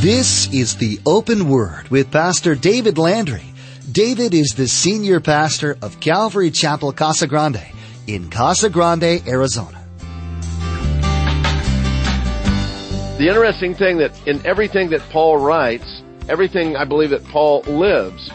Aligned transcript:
This 0.00 0.52
is 0.52 0.76
the 0.76 1.00
Open 1.06 1.48
Word 1.48 1.88
with 1.88 2.12
Pastor 2.12 2.54
David 2.54 2.98
Landry. 2.98 3.42
David 3.90 4.34
is 4.34 4.50
the 4.50 4.68
senior 4.68 5.20
pastor 5.20 5.78
of 5.80 6.00
Calvary 6.00 6.50
Chapel 6.50 6.92
Casa 6.92 7.26
Grande 7.26 7.62
in 8.06 8.28
Casa 8.28 8.68
Grande, 8.68 9.26
Arizona. 9.26 9.82
The 13.16 13.26
interesting 13.26 13.74
thing 13.74 13.96
that 13.96 14.12
in 14.28 14.44
everything 14.44 14.90
that 14.90 15.00
Paul 15.08 15.38
writes, 15.38 16.02
everything 16.28 16.76
I 16.76 16.84
believe 16.84 17.10
that 17.10 17.24
Paul 17.24 17.62
lives, 17.62 18.30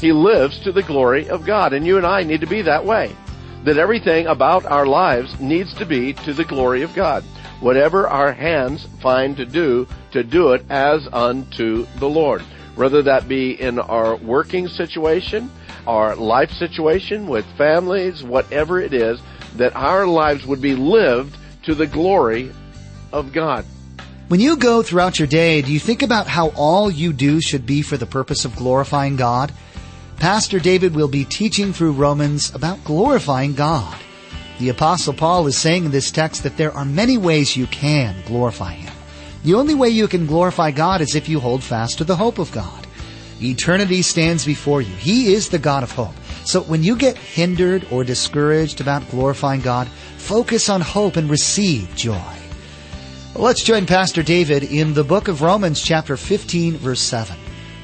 he 0.00 0.10
lives 0.10 0.58
to 0.64 0.72
the 0.72 0.82
glory 0.82 1.28
of 1.28 1.46
God. 1.46 1.72
And 1.72 1.86
you 1.86 1.96
and 1.96 2.04
I 2.04 2.24
need 2.24 2.40
to 2.40 2.48
be 2.48 2.60
that 2.62 2.84
way. 2.84 3.14
That 3.62 3.78
everything 3.78 4.26
about 4.26 4.66
our 4.66 4.84
lives 4.84 5.38
needs 5.38 5.72
to 5.74 5.86
be 5.86 6.12
to 6.24 6.34
the 6.34 6.44
glory 6.44 6.82
of 6.82 6.92
God. 6.92 7.22
Whatever 7.62 8.08
our 8.08 8.32
hands 8.32 8.88
find 9.00 9.36
to 9.36 9.46
do, 9.46 9.86
to 10.10 10.24
do 10.24 10.52
it 10.52 10.64
as 10.68 11.06
unto 11.12 11.86
the 12.00 12.08
Lord. 12.08 12.42
Whether 12.74 13.02
that 13.02 13.28
be 13.28 13.52
in 13.52 13.78
our 13.78 14.16
working 14.16 14.66
situation, 14.66 15.48
our 15.86 16.16
life 16.16 16.50
situation 16.50 17.28
with 17.28 17.46
families, 17.56 18.24
whatever 18.24 18.80
it 18.80 18.92
is, 18.92 19.20
that 19.58 19.76
our 19.76 20.08
lives 20.08 20.44
would 20.44 20.60
be 20.60 20.74
lived 20.74 21.36
to 21.62 21.76
the 21.76 21.86
glory 21.86 22.50
of 23.12 23.32
God. 23.32 23.64
When 24.26 24.40
you 24.40 24.56
go 24.56 24.82
throughout 24.82 25.20
your 25.20 25.28
day, 25.28 25.62
do 25.62 25.72
you 25.72 25.78
think 25.78 26.02
about 26.02 26.26
how 26.26 26.48
all 26.56 26.90
you 26.90 27.12
do 27.12 27.40
should 27.40 27.64
be 27.64 27.80
for 27.82 27.96
the 27.96 28.06
purpose 28.06 28.44
of 28.44 28.56
glorifying 28.56 29.14
God? 29.14 29.52
Pastor 30.16 30.58
David 30.58 30.96
will 30.96 31.06
be 31.06 31.24
teaching 31.24 31.72
through 31.72 31.92
Romans 31.92 32.52
about 32.52 32.82
glorifying 32.82 33.54
God. 33.54 33.96
The 34.58 34.68
apostle 34.68 35.12
Paul 35.12 35.46
is 35.46 35.56
saying 35.56 35.86
in 35.86 35.90
this 35.90 36.10
text 36.10 36.42
that 36.42 36.56
there 36.56 36.72
are 36.72 36.84
many 36.84 37.18
ways 37.18 37.56
you 37.56 37.66
can 37.66 38.14
glorify 38.26 38.72
Him. 38.72 38.92
The 39.44 39.54
only 39.54 39.74
way 39.74 39.88
you 39.88 40.06
can 40.08 40.26
glorify 40.26 40.70
God 40.70 41.00
is 41.00 41.14
if 41.14 41.28
you 41.28 41.40
hold 41.40 41.62
fast 41.62 41.98
to 41.98 42.04
the 42.04 42.16
hope 42.16 42.38
of 42.38 42.52
God. 42.52 42.86
Eternity 43.40 44.02
stands 44.02 44.46
before 44.46 44.82
you. 44.82 44.94
He 44.94 45.34
is 45.34 45.48
the 45.48 45.58
God 45.58 45.82
of 45.82 45.90
hope. 45.90 46.14
So 46.44 46.60
when 46.62 46.84
you 46.84 46.96
get 46.96 47.16
hindered 47.16 47.86
or 47.90 48.04
discouraged 48.04 48.80
about 48.80 49.08
glorifying 49.10 49.60
God, 49.60 49.88
focus 50.16 50.68
on 50.68 50.80
hope 50.80 51.16
and 51.16 51.28
receive 51.28 51.94
joy. 51.96 52.22
Let's 53.34 53.62
join 53.62 53.86
Pastor 53.86 54.22
David 54.22 54.62
in 54.62 54.94
the 54.94 55.04
book 55.04 55.26
of 55.26 55.42
Romans 55.42 55.82
chapter 55.82 56.16
15 56.16 56.76
verse 56.76 57.00
7 57.00 57.34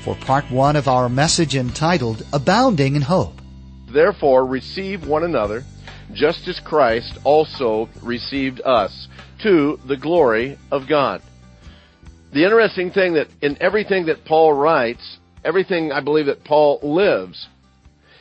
for 0.03 0.15
part 0.15 0.51
one 0.51 0.77
of 0.77 0.89
our 0.89 1.09
message 1.09 1.57
entitled 1.57 2.25
Abounding 2.33 2.97
in 2.97 3.03
Hope. 3.03 3.41
Therefore 3.89 4.47
receive 4.47 5.07
one 5.07 5.25
another, 5.25 5.65
just 6.13 6.49
as 6.49 6.61
Christ 6.61 7.19
also 7.25 7.89
received 8.03 8.61
us, 8.65 9.09
to 9.43 9.79
the 9.87 9.97
glory 9.97 10.59
of 10.71 10.89
God. 10.89 11.23
The 12.33 12.45
interesting 12.45 12.91
thing 12.91 13.15
that 13.15 13.29
in 13.41 13.57
everything 13.61 14.07
that 14.07 14.25
Paul 14.25 14.53
writes, 14.53 15.19
everything 15.45 15.93
I 15.93 16.01
believe 16.01 16.27
that 16.27 16.45
Paul 16.45 16.81
lives, 16.83 17.49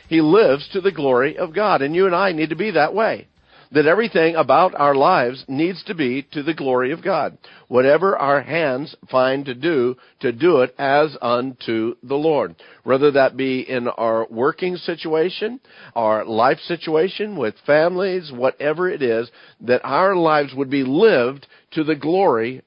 he 0.08 0.22
lives 0.22 0.70
to 0.70 0.82
the 0.82 0.92
glory 0.92 1.38
of 1.38 1.54
God. 1.54 1.82
And 1.82 1.96
you 1.96 2.06
and 2.06 2.16
I 2.16 2.32
need 2.32 2.50
to 2.50 2.56
be 2.56 2.72
that 2.72 2.94
way 2.94 3.28
that 3.72 3.86
everything 3.86 4.36
about 4.36 4.74
our 4.76 4.96
lives 4.96 5.44
needs 5.48 5.84
to 5.86 5.96
be 5.96 6.28
to 6.32 6.44
the 6.44 6.54
glory 6.54 6.92
of 6.92 7.04
God. 7.04 7.38
Whatever 7.68 8.18
our 8.18 8.42
hands 8.42 8.96
find 9.10 9.46
to 9.46 9.54
do, 9.54 9.96
to 10.22 10.32
do 10.32 10.62
it 10.62 10.74
as 10.78 11.18
unto 11.22 11.96
the 12.04 12.16
Lord. 12.16 12.56
Whether 12.84 13.12
that 13.12 13.38
be 13.38 13.62
in 13.62 13.88
our 13.88 14.26
working 14.30 14.78
situation, 14.78 15.60
our 15.96 16.26
life 16.26 16.60
situation 16.60 17.38
with 17.38 17.56
families, 17.66 18.32
whatever 18.34 18.90
it 18.90 19.02
is, 19.02 19.30
that 19.62 19.82
our 19.84 20.16
lives 20.16 20.54
would 20.56 20.70
be 20.70 20.84
lived 20.84 21.48
to 21.72 21.84
the 21.84 21.96
glory 21.96 22.62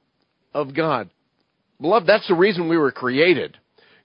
of 0.53 0.75
God. 0.75 1.11
Beloved, 1.81 2.07
that's 2.07 2.29
the 2.29 2.35
reason 2.35 2.69
we 2.69 2.77
were 2.77 2.93
created. 2.93 3.57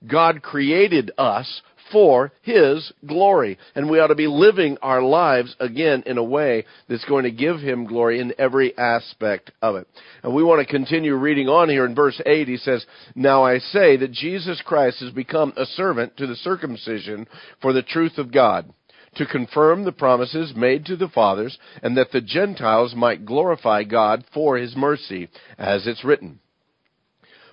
God 0.08 0.42
created 0.42 1.12
us 1.18 1.62
for 1.91 2.31
His 2.41 2.91
glory. 3.05 3.58
And 3.75 3.89
we 3.89 4.00
ought 4.00 4.08
to 4.08 4.15
be 4.15 4.27
living 4.27 4.77
our 4.82 5.02
lives 5.02 5.55
again 5.60 6.04
in 6.05 6.17
a 6.17 6.23
way 6.23 6.65
that's 6.87 7.05
going 7.05 7.23
to 7.23 7.32
give 7.32 7.60
Him 7.60 7.86
glory 7.86 8.20
in 8.20 8.33
every 8.37 8.77
aspect 8.77 9.52
of 9.61 9.76
it. 9.76 9.87
And 10.23 10.33
we 10.33 10.43
want 10.43 10.65
to 10.65 10.71
continue 10.71 11.15
reading 11.15 11.48
on 11.48 11.70
here 11.70 11.86
in 11.86 11.95
verse 11.95 12.21
8. 12.26 12.48
He 12.48 12.58
says, 12.58 12.86
Now 13.15 13.43
I 13.43 13.60
say 13.60 13.98
that 13.98 14.11
Jesus 14.11 14.61
Christ 14.65 14.99
has 15.02 15.11
become 15.11 15.54
a 15.58 15.65
servant 15.65 16.17
to 16.17 16.27
the 16.27 16.36
circumcision 16.36 17.27
for 17.61 17.73
the 17.73 17.83
truth 17.83 18.17
of 18.17 18.31
God 18.31 18.71
to 19.15 19.26
confirm 19.26 19.83
the 19.83 19.92
promises 19.92 20.54
made 20.55 20.86
to 20.86 20.95
the 20.95 21.08
fathers, 21.08 21.58
and 21.81 21.98
that 21.98 22.11
the 22.11 22.21
Gentiles 22.21 22.93
might 22.95 23.26
glorify 23.26 23.83
God 23.83 24.26
for 24.33 24.58
his 24.58 24.76
mercy, 24.76 25.30
as 25.58 25.87
it's 25.87 26.04
written. 26.04 26.39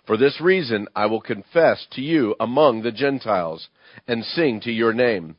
For 0.07 0.17
this 0.17 0.41
reason 0.41 0.89
I 0.95 1.07
will 1.07 1.21
confess 1.21 1.87
to 1.93 2.01
you 2.01 2.35
among 2.41 2.83
the 2.83 2.93
Gentiles 2.93 3.69
and 4.09 4.25
sing 4.25 4.61
to 4.61 4.73
your 4.73 4.93
name. 4.93 5.37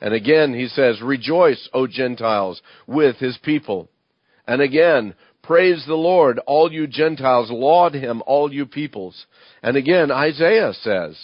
And 0.00 0.14
again 0.14 0.54
he 0.54 0.68
says, 0.68 1.00
Rejoice, 1.02 1.68
O 1.72 1.86
Gentiles, 1.86 2.62
with 2.86 3.16
his 3.16 3.38
people. 3.38 3.88
And 4.46 4.62
again, 4.62 5.14
Praise 5.46 5.84
the 5.86 5.94
Lord, 5.94 6.40
all 6.40 6.72
you 6.72 6.88
Gentiles, 6.88 7.52
laud 7.52 7.94
him, 7.94 8.20
all 8.26 8.52
you 8.52 8.66
peoples. 8.66 9.26
And 9.62 9.76
again, 9.76 10.10
Isaiah 10.10 10.72
says, 10.72 11.16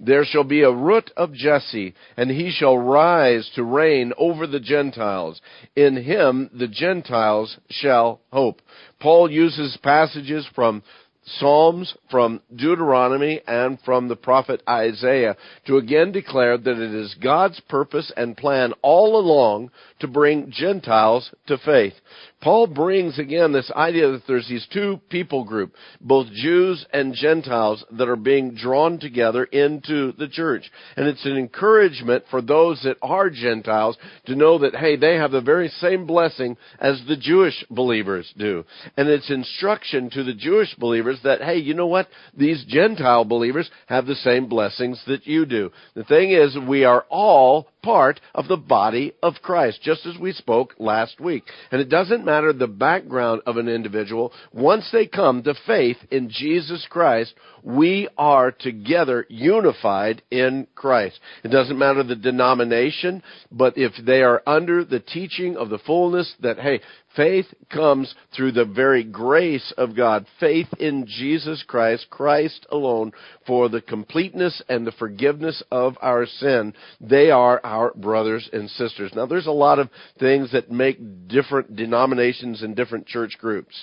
There 0.00 0.24
shall 0.24 0.44
be 0.44 0.62
a 0.62 0.72
root 0.72 1.10
of 1.14 1.34
Jesse, 1.34 1.94
and 2.16 2.30
he 2.30 2.50
shall 2.50 2.78
rise 2.78 3.50
to 3.54 3.62
reign 3.62 4.14
over 4.16 4.46
the 4.46 4.60
Gentiles. 4.60 5.42
In 5.76 6.02
him 6.02 6.48
the 6.54 6.68
Gentiles 6.68 7.58
shall 7.68 8.22
hope. 8.32 8.62
Paul 8.98 9.30
uses 9.30 9.76
passages 9.82 10.48
from 10.54 10.82
Psalms, 11.24 11.94
from 12.10 12.40
Deuteronomy, 12.54 13.40
and 13.46 13.78
from 13.84 14.08
the 14.08 14.16
prophet 14.16 14.62
Isaiah 14.68 15.36
to 15.66 15.76
again 15.76 16.12
declare 16.12 16.56
that 16.56 16.78
it 16.78 16.94
is 16.94 17.14
God's 17.14 17.60
purpose 17.60 18.10
and 18.16 18.36
plan 18.36 18.72
all 18.82 19.18
along 19.18 19.70
to 20.00 20.08
bring 20.08 20.50
Gentiles 20.50 21.30
to 21.46 21.58
faith. 21.58 21.94
Paul 22.40 22.66
brings 22.68 23.18
again 23.18 23.52
this 23.52 23.70
idea 23.74 24.10
that 24.10 24.22
there's 24.26 24.48
these 24.48 24.66
two 24.72 25.00
people 25.10 25.44
group, 25.44 25.74
both 26.00 26.26
Jews 26.32 26.86
and 26.92 27.14
Gentiles, 27.14 27.84
that 27.92 28.08
are 28.08 28.16
being 28.16 28.54
drawn 28.54 28.98
together 28.98 29.44
into 29.44 30.12
the 30.12 30.28
church. 30.28 30.70
And 30.96 31.06
it's 31.06 31.24
an 31.26 31.36
encouragement 31.36 32.24
for 32.30 32.40
those 32.40 32.80
that 32.84 32.96
are 33.02 33.28
Gentiles 33.28 33.98
to 34.26 34.34
know 34.34 34.58
that, 34.58 34.74
hey, 34.74 34.96
they 34.96 35.16
have 35.16 35.32
the 35.32 35.42
very 35.42 35.68
same 35.68 36.06
blessing 36.06 36.56
as 36.78 37.02
the 37.06 37.16
Jewish 37.16 37.64
believers 37.70 38.32
do. 38.38 38.64
And 38.96 39.08
it's 39.08 39.30
instruction 39.30 40.08
to 40.10 40.24
the 40.24 40.34
Jewish 40.34 40.74
believers 40.76 41.18
that, 41.24 41.42
hey, 41.42 41.58
you 41.58 41.74
know 41.74 41.86
what? 41.86 42.08
These 42.36 42.64
Gentile 42.66 43.24
believers 43.24 43.70
have 43.86 44.06
the 44.06 44.14
same 44.14 44.48
blessings 44.48 45.02
that 45.06 45.26
you 45.26 45.44
do. 45.44 45.70
The 45.94 46.04
thing 46.04 46.30
is, 46.30 46.56
we 46.66 46.84
are 46.84 47.04
all 47.10 47.68
part 47.82 48.20
of 48.34 48.48
the 48.48 48.56
body 48.56 49.12
of 49.22 49.34
Christ, 49.42 49.80
just 49.82 50.06
as 50.06 50.18
we 50.18 50.32
spoke 50.32 50.74
last 50.78 51.20
week. 51.20 51.44
And 51.70 51.80
it 51.80 51.88
doesn't 51.88 52.24
matter 52.24 52.52
the 52.52 52.66
background 52.66 53.42
of 53.46 53.56
an 53.56 53.68
individual. 53.68 54.32
Once 54.52 54.88
they 54.92 55.06
come 55.06 55.42
to 55.42 55.54
faith 55.66 55.98
in 56.10 56.30
Jesus 56.30 56.86
Christ, 56.88 57.34
we 57.62 58.08
are 58.16 58.50
together 58.50 59.26
unified 59.28 60.22
in 60.30 60.66
Christ. 60.74 61.18
It 61.44 61.48
doesn't 61.48 61.78
matter 61.78 62.02
the 62.02 62.16
denomination, 62.16 63.22
but 63.50 63.76
if 63.76 63.92
they 64.04 64.22
are 64.22 64.42
under 64.46 64.84
the 64.84 65.00
teaching 65.00 65.56
of 65.56 65.68
the 65.68 65.78
fullness 65.78 66.34
that, 66.40 66.58
hey, 66.58 66.80
Faith 67.16 67.46
comes 67.70 68.14
through 68.34 68.52
the 68.52 68.64
very 68.64 69.02
grace 69.02 69.72
of 69.76 69.96
God. 69.96 70.26
Faith 70.38 70.68
in 70.78 71.06
Jesus 71.06 71.64
Christ, 71.66 72.06
Christ 72.08 72.66
alone, 72.70 73.12
for 73.46 73.68
the 73.68 73.80
completeness 73.80 74.62
and 74.68 74.86
the 74.86 74.92
forgiveness 74.92 75.60
of 75.72 75.96
our 76.00 76.24
sin. 76.24 76.72
They 77.00 77.30
are 77.30 77.60
our 77.64 77.92
brothers 77.94 78.48
and 78.52 78.70
sisters. 78.70 79.12
Now, 79.14 79.26
there's 79.26 79.46
a 79.46 79.52
lot 79.52 79.80
of 79.80 79.90
things 80.20 80.52
that 80.52 80.70
make 80.70 81.28
different 81.28 81.74
denominations 81.74 82.62
and 82.62 82.76
different 82.76 83.06
church 83.06 83.36
groups. 83.40 83.74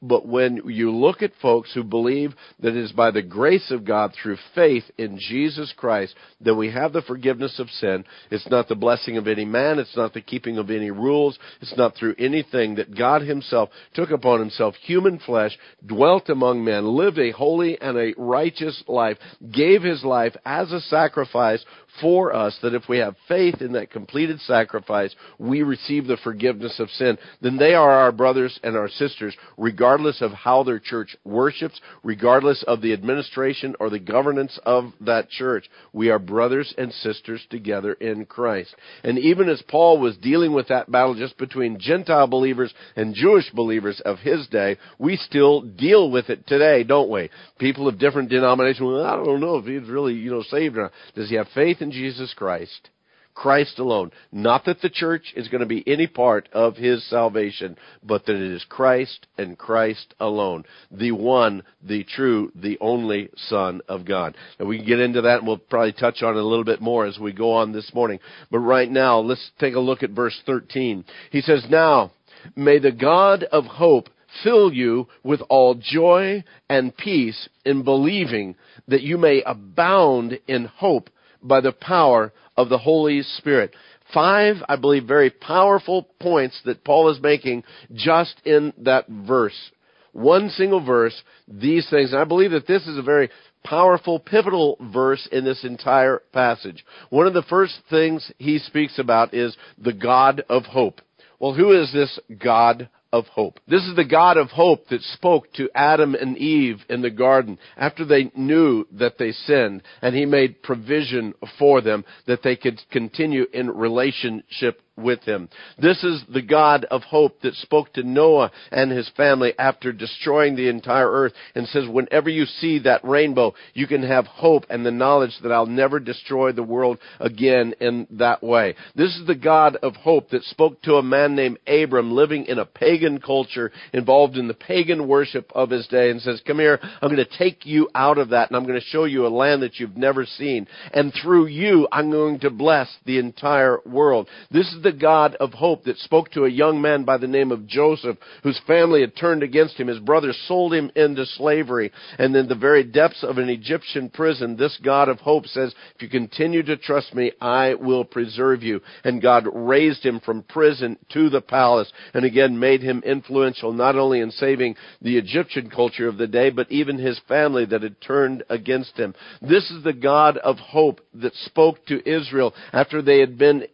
But 0.00 0.26
when 0.26 0.62
you 0.66 0.90
look 0.90 1.22
at 1.22 1.32
folks 1.40 1.72
who 1.72 1.84
believe 1.84 2.32
that 2.60 2.70
it 2.70 2.76
is 2.76 2.92
by 2.92 3.12
the 3.12 3.22
grace 3.22 3.70
of 3.70 3.84
God 3.84 4.12
through 4.20 4.38
faith 4.54 4.84
in 4.98 5.18
Jesus 5.18 5.72
Christ 5.76 6.16
that 6.40 6.54
we 6.54 6.70
have 6.72 6.92
the 6.92 7.02
forgiveness 7.02 7.60
of 7.60 7.70
sin, 7.70 8.04
it's 8.30 8.48
not 8.50 8.66
the 8.66 8.74
blessing 8.74 9.16
of 9.16 9.28
any 9.28 9.44
man, 9.44 9.78
it's 9.78 9.96
not 9.96 10.14
the 10.14 10.20
keeping 10.20 10.58
of 10.58 10.70
any 10.70 10.90
rules, 10.90 11.38
it's 11.60 11.76
not 11.76 11.94
through 11.94 12.16
anything 12.18 12.71
that 12.76 12.96
God 12.96 13.22
Himself 13.22 13.70
took 13.94 14.10
upon 14.10 14.40
Himself 14.40 14.74
human 14.76 15.18
flesh, 15.18 15.58
dwelt 15.84 16.28
among 16.28 16.64
men, 16.64 16.86
lived 16.86 17.18
a 17.18 17.30
holy 17.30 17.80
and 17.80 17.96
a 17.96 18.14
righteous 18.16 18.82
life, 18.88 19.18
gave 19.50 19.82
His 19.82 20.04
life 20.04 20.36
as 20.44 20.72
a 20.72 20.80
sacrifice 20.80 21.64
for 22.00 22.34
us, 22.34 22.58
that 22.62 22.74
if 22.74 22.88
we 22.88 22.98
have 22.98 23.16
faith 23.28 23.60
in 23.60 23.72
that 23.72 23.90
completed 23.90 24.40
sacrifice, 24.40 25.14
we 25.38 25.62
receive 25.62 26.06
the 26.06 26.16
forgiveness 26.22 26.78
of 26.78 26.88
sin, 26.90 27.18
then 27.40 27.56
they 27.56 27.74
are 27.74 27.90
our 27.90 28.12
brothers 28.12 28.58
and 28.62 28.76
our 28.76 28.88
sisters, 28.88 29.36
regardless 29.56 30.22
of 30.22 30.32
how 30.32 30.62
their 30.62 30.78
church 30.78 31.16
worships, 31.24 31.80
regardless 32.02 32.64
of 32.66 32.80
the 32.80 32.92
administration 32.92 33.74
or 33.80 33.90
the 33.90 33.98
governance 33.98 34.58
of 34.64 34.92
that 35.00 35.28
church. 35.28 35.68
We 35.92 36.10
are 36.10 36.18
brothers 36.18 36.72
and 36.78 36.92
sisters 36.92 37.44
together 37.50 37.92
in 37.94 38.24
Christ. 38.24 38.74
And 39.04 39.18
even 39.18 39.48
as 39.48 39.62
Paul 39.68 39.98
was 39.98 40.16
dealing 40.16 40.52
with 40.52 40.68
that 40.68 40.90
battle 40.90 41.14
just 41.14 41.36
between 41.36 41.78
Gentile 41.78 42.26
believers 42.26 42.72
and 42.96 43.14
Jewish 43.14 43.50
believers 43.50 44.00
of 44.04 44.18
his 44.18 44.46
day, 44.48 44.78
we 44.98 45.16
still 45.16 45.60
deal 45.60 46.10
with 46.10 46.30
it 46.30 46.46
today, 46.46 46.84
don't 46.84 47.10
we? 47.10 47.28
People 47.58 47.88
of 47.88 47.98
different 47.98 48.30
denominations, 48.30 48.86
well, 48.86 49.04
I 49.04 49.16
don't 49.16 49.40
know 49.40 49.56
if 49.56 49.66
he's 49.66 49.88
really, 49.88 50.14
you 50.14 50.30
know, 50.30 50.42
saved 50.42 50.76
or 50.76 50.82
not. 50.82 50.92
Does 51.14 51.28
he 51.28 51.36
have 51.36 51.48
faith 51.54 51.81
in 51.82 51.90
Jesus 51.90 52.32
Christ? 52.34 52.90
Christ 53.34 53.78
alone. 53.78 54.10
Not 54.30 54.66
that 54.66 54.80
the 54.80 54.90
church 54.90 55.32
is 55.34 55.48
going 55.48 55.60
to 55.60 55.66
be 55.66 55.82
any 55.86 56.06
part 56.06 56.48
of 56.52 56.76
his 56.76 57.08
salvation, 57.08 57.76
but 58.02 58.26
that 58.26 58.36
it 58.36 58.52
is 58.52 58.64
Christ 58.68 59.26
and 59.38 59.56
Christ 59.56 60.14
alone. 60.20 60.64
The 60.90 61.12
one, 61.12 61.62
the 61.82 62.04
true, 62.04 62.52
the 62.54 62.78
only 62.80 63.30
Son 63.36 63.80
of 63.88 64.04
God. 64.04 64.36
And 64.58 64.68
we 64.68 64.78
can 64.78 64.86
get 64.86 65.00
into 65.00 65.22
that 65.22 65.38
and 65.38 65.46
we'll 65.46 65.58
probably 65.58 65.92
touch 65.92 66.22
on 66.22 66.36
it 66.36 66.40
a 66.40 66.46
little 66.46 66.64
bit 66.64 66.80
more 66.80 67.06
as 67.06 67.18
we 67.18 67.32
go 67.32 67.52
on 67.52 67.72
this 67.72 67.92
morning. 67.94 68.20
But 68.50 68.60
right 68.60 68.90
now, 68.90 69.18
let's 69.18 69.50
take 69.58 69.74
a 69.74 69.80
look 69.80 70.02
at 70.02 70.10
verse 70.10 70.38
13. 70.44 71.04
He 71.30 71.40
says, 71.40 71.64
Now, 71.70 72.12
may 72.54 72.78
the 72.78 72.92
God 72.92 73.44
of 73.44 73.64
hope 73.64 74.08
fill 74.42 74.72
you 74.72 75.08
with 75.22 75.40
all 75.48 75.74
joy 75.74 76.42
and 76.68 76.96
peace 76.96 77.48
in 77.64 77.82
believing 77.82 78.56
that 78.88 79.02
you 79.02 79.18
may 79.18 79.42
abound 79.44 80.38
in 80.48 80.64
hope 80.64 81.10
by 81.42 81.60
the 81.60 81.72
power 81.72 82.32
of 82.56 82.68
the 82.68 82.78
Holy 82.78 83.22
Spirit. 83.22 83.74
Five, 84.12 84.56
I 84.68 84.76
believe, 84.76 85.04
very 85.04 85.30
powerful 85.30 86.08
points 86.20 86.60
that 86.64 86.84
Paul 86.84 87.10
is 87.10 87.22
making 87.22 87.64
just 87.94 88.34
in 88.44 88.72
that 88.78 89.06
verse. 89.08 89.70
One 90.12 90.50
single 90.50 90.84
verse, 90.84 91.22
these 91.48 91.88
things. 91.88 92.12
And 92.12 92.20
I 92.20 92.24
believe 92.24 92.50
that 92.50 92.66
this 92.66 92.86
is 92.86 92.98
a 92.98 93.02
very 93.02 93.30
powerful, 93.64 94.18
pivotal 94.18 94.76
verse 94.92 95.26
in 95.32 95.44
this 95.44 95.64
entire 95.64 96.22
passage. 96.32 96.84
One 97.08 97.26
of 97.26 97.34
the 97.34 97.42
first 97.42 97.74
things 97.88 98.30
he 98.38 98.58
speaks 98.58 98.98
about 98.98 99.32
is 99.32 99.56
the 99.78 99.92
God 99.92 100.44
of 100.48 100.64
hope. 100.64 101.00
Well, 101.38 101.54
who 101.54 101.72
is 101.80 101.92
this 101.92 102.18
God 102.42 102.88
of 103.12 103.26
hope. 103.26 103.60
This 103.68 103.82
is 103.82 103.94
the 103.94 104.04
God 104.04 104.36
of 104.36 104.48
hope 104.48 104.88
that 104.88 105.02
spoke 105.02 105.52
to 105.54 105.70
Adam 105.74 106.14
and 106.14 106.36
Eve 106.38 106.78
in 106.88 107.02
the 107.02 107.10
garden 107.10 107.58
after 107.76 108.04
they 108.04 108.30
knew 108.34 108.86
that 108.92 109.18
they 109.18 109.32
sinned 109.32 109.82
and 110.00 110.14
he 110.14 110.24
made 110.24 110.62
provision 110.62 111.34
for 111.58 111.80
them 111.80 112.04
that 112.26 112.42
they 112.42 112.56
could 112.56 112.80
continue 112.90 113.44
in 113.52 113.70
relationship 113.70 114.80
with 114.96 115.22
him. 115.22 115.48
This 115.78 116.02
is 116.04 116.22
the 116.32 116.42
God 116.42 116.84
of 116.90 117.02
hope 117.02 117.40
that 117.40 117.54
spoke 117.54 117.92
to 117.94 118.02
Noah 118.02 118.50
and 118.70 118.90
his 118.90 119.10
family 119.16 119.54
after 119.58 119.92
destroying 119.92 120.54
the 120.54 120.68
entire 120.68 121.10
earth 121.10 121.32
and 121.54 121.66
says, 121.68 121.88
whenever 121.88 122.28
you 122.28 122.44
see 122.44 122.80
that 122.80 123.04
rainbow, 123.04 123.54
you 123.74 123.86
can 123.86 124.02
have 124.02 124.26
hope 124.26 124.64
and 124.68 124.84
the 124.84 124.90
knowledge 124.90 125.32
that 125.42 125.52
I'll 125.52 125.66
never 125.66 125.98
destroy 125.98 126.52
the 126.52 126.62
world 126.62 126.98
again 127.20 127.74
in 127.80 128.06
that 128.10 128.42
way. 128.42 128.74
This 128.94 129.16
is 129.16 129.26
the 129.26 129.34
God 129.34 129.76
of 129.76 129.96
hope 129.96 130.30
that 130.30 130.44
spoke 130.44 130.82
to 130.82 130.94
a 130.94 131.02
man 131.02 131.34
named 131.34 131.58
Abram 131.66 132.12
living 132.12 132.46
in 132.46 132.58
a 132.58 132.66
pagan 132.66 133.20
culture 133.20 133.72
involved 133.92 134.36
in 134.36 134.48
the 134.48 134.54
pagan 134.54 135.08
worship 135.08 135.50
of 135.54 135.70
his 135.70 135.86
day 135.86 136.10
and 136.10 136.20
says, 136.20 136.42
come 136.46 136.58
here, 136.58 136.78
I'm 136.82 137.08
going 137.08 137.16
to 137.16 137.38
take 137.38 137.64
you 137.64 137.88
out 137.94 138.18
of 138.18 138.30
that 138.30 138.50
and 138.50 138.56
I'm 138.56 138.66
going 138.66 138.80
to 138.80 138.86
show 138.86 139.04
you 139.04 139.26
a 139.26 139.28
land 139.28 139.62
that 139.62 139.78
you've 139.78 139.96
never 139.96 140.26
seen. 140.26 140.66
And 140.92 141.12
through 141.22 141.46
you, 141.46 141.88
I'm 141.90 142.10
going 142.10 142.40
to 142.40 142.50
bless 142.50 142.88
the 143.06 143.18
entire 143.18 143.78
world. 143.86 144.28
This 144.50 144.72
is 144.72 144.82
the 144.82 144.91
God 144.92 145.36
of 145.36 145.52
hope 145.52 145.84
that 145.84 145.98
spoke 145.98 146.30
to 146.32 146.44
a 146.44 146.50
young 146.50 146.80
man 146.80 147.04
by 147.04 147.18
the 147.18 147.26
name 147.26 147.52
of 147.52 147.66
Joseph, 147.66 148.16
whose 148.42 148.60
family 148.66 149.00
had 149.00 149.16
turned 149.16 149.42
against 149.42 149.76
him. 149.76 149.88
His 149.88 149.98
brothers 149.98 150.38
sold 150.46 150.74
him 150.74 150.90
into 150.94 151.26
slavery. 151.26 151.92
And 152.18 152.34
in 152.36 152.48
the 152.48 152.54
very 152.54 152.84
depths 152.84 153.22
of 153.22 153.38
an 153.38 153.48
Egyptian 153.48 154.10
prison, 154.10 154.56
this 154.56 154.78
God 154.82 155.08
of 155.08 155.20
hope 155.20 155.46
says, 155.46 155.74
if 155.94 156.02
you 156.02 156.08
continue 156.08 156.62
to 156.64 156.76
trust 156.76 157.14
me, 157.14 157.32
I 157.40 157.74
will 157.74 158.04
preserve 158.04 158.62
you. 158.62 158.80
And 159.04 159.22
God 159.22 159.46
raised 159.52 160.04
him 160.04 160.20
from 160.20 160.42
prison 160.42 160.98
to 161.12 161.30
the 161.30 161.40
palace 161.40 161.92
and 162.14 162.24
again 162.24 162.58
made 162.58 162.82
him 162.82 163.02
influential 163.04 163.72
not 163.72 163.96
only 163.96 164.20
in 164.20 164.30
saving 164.30 164.76
the 165.00 165.16
Egyptian 165.16 165.70
culture 165.70 166.08
of 166.08 166.18
the 166.18 166.26
day, 166.26 166.50
but 166.50 166.70
even 166.70 166.98
his 166.98 167.20
family 167.28 167.64
that 167.66 167.82
had 167.82 168.00
turned 168.00 168.42
against 168.48 168.96
him. 168.96 169.14
This 169.40 169.70
is 169.70 169.84
the 169.84 169.92
God 169.92 170.36
of 170.38 170.58
hope 170.58 171.00
that 171.14 171.34
spoke 171.34 171.84
to 171.86 172.08
Israel 172.08 172.54
after 172.72 173.02
they 173.02 173.20
had 173.20 173.38
been 173.38 173.66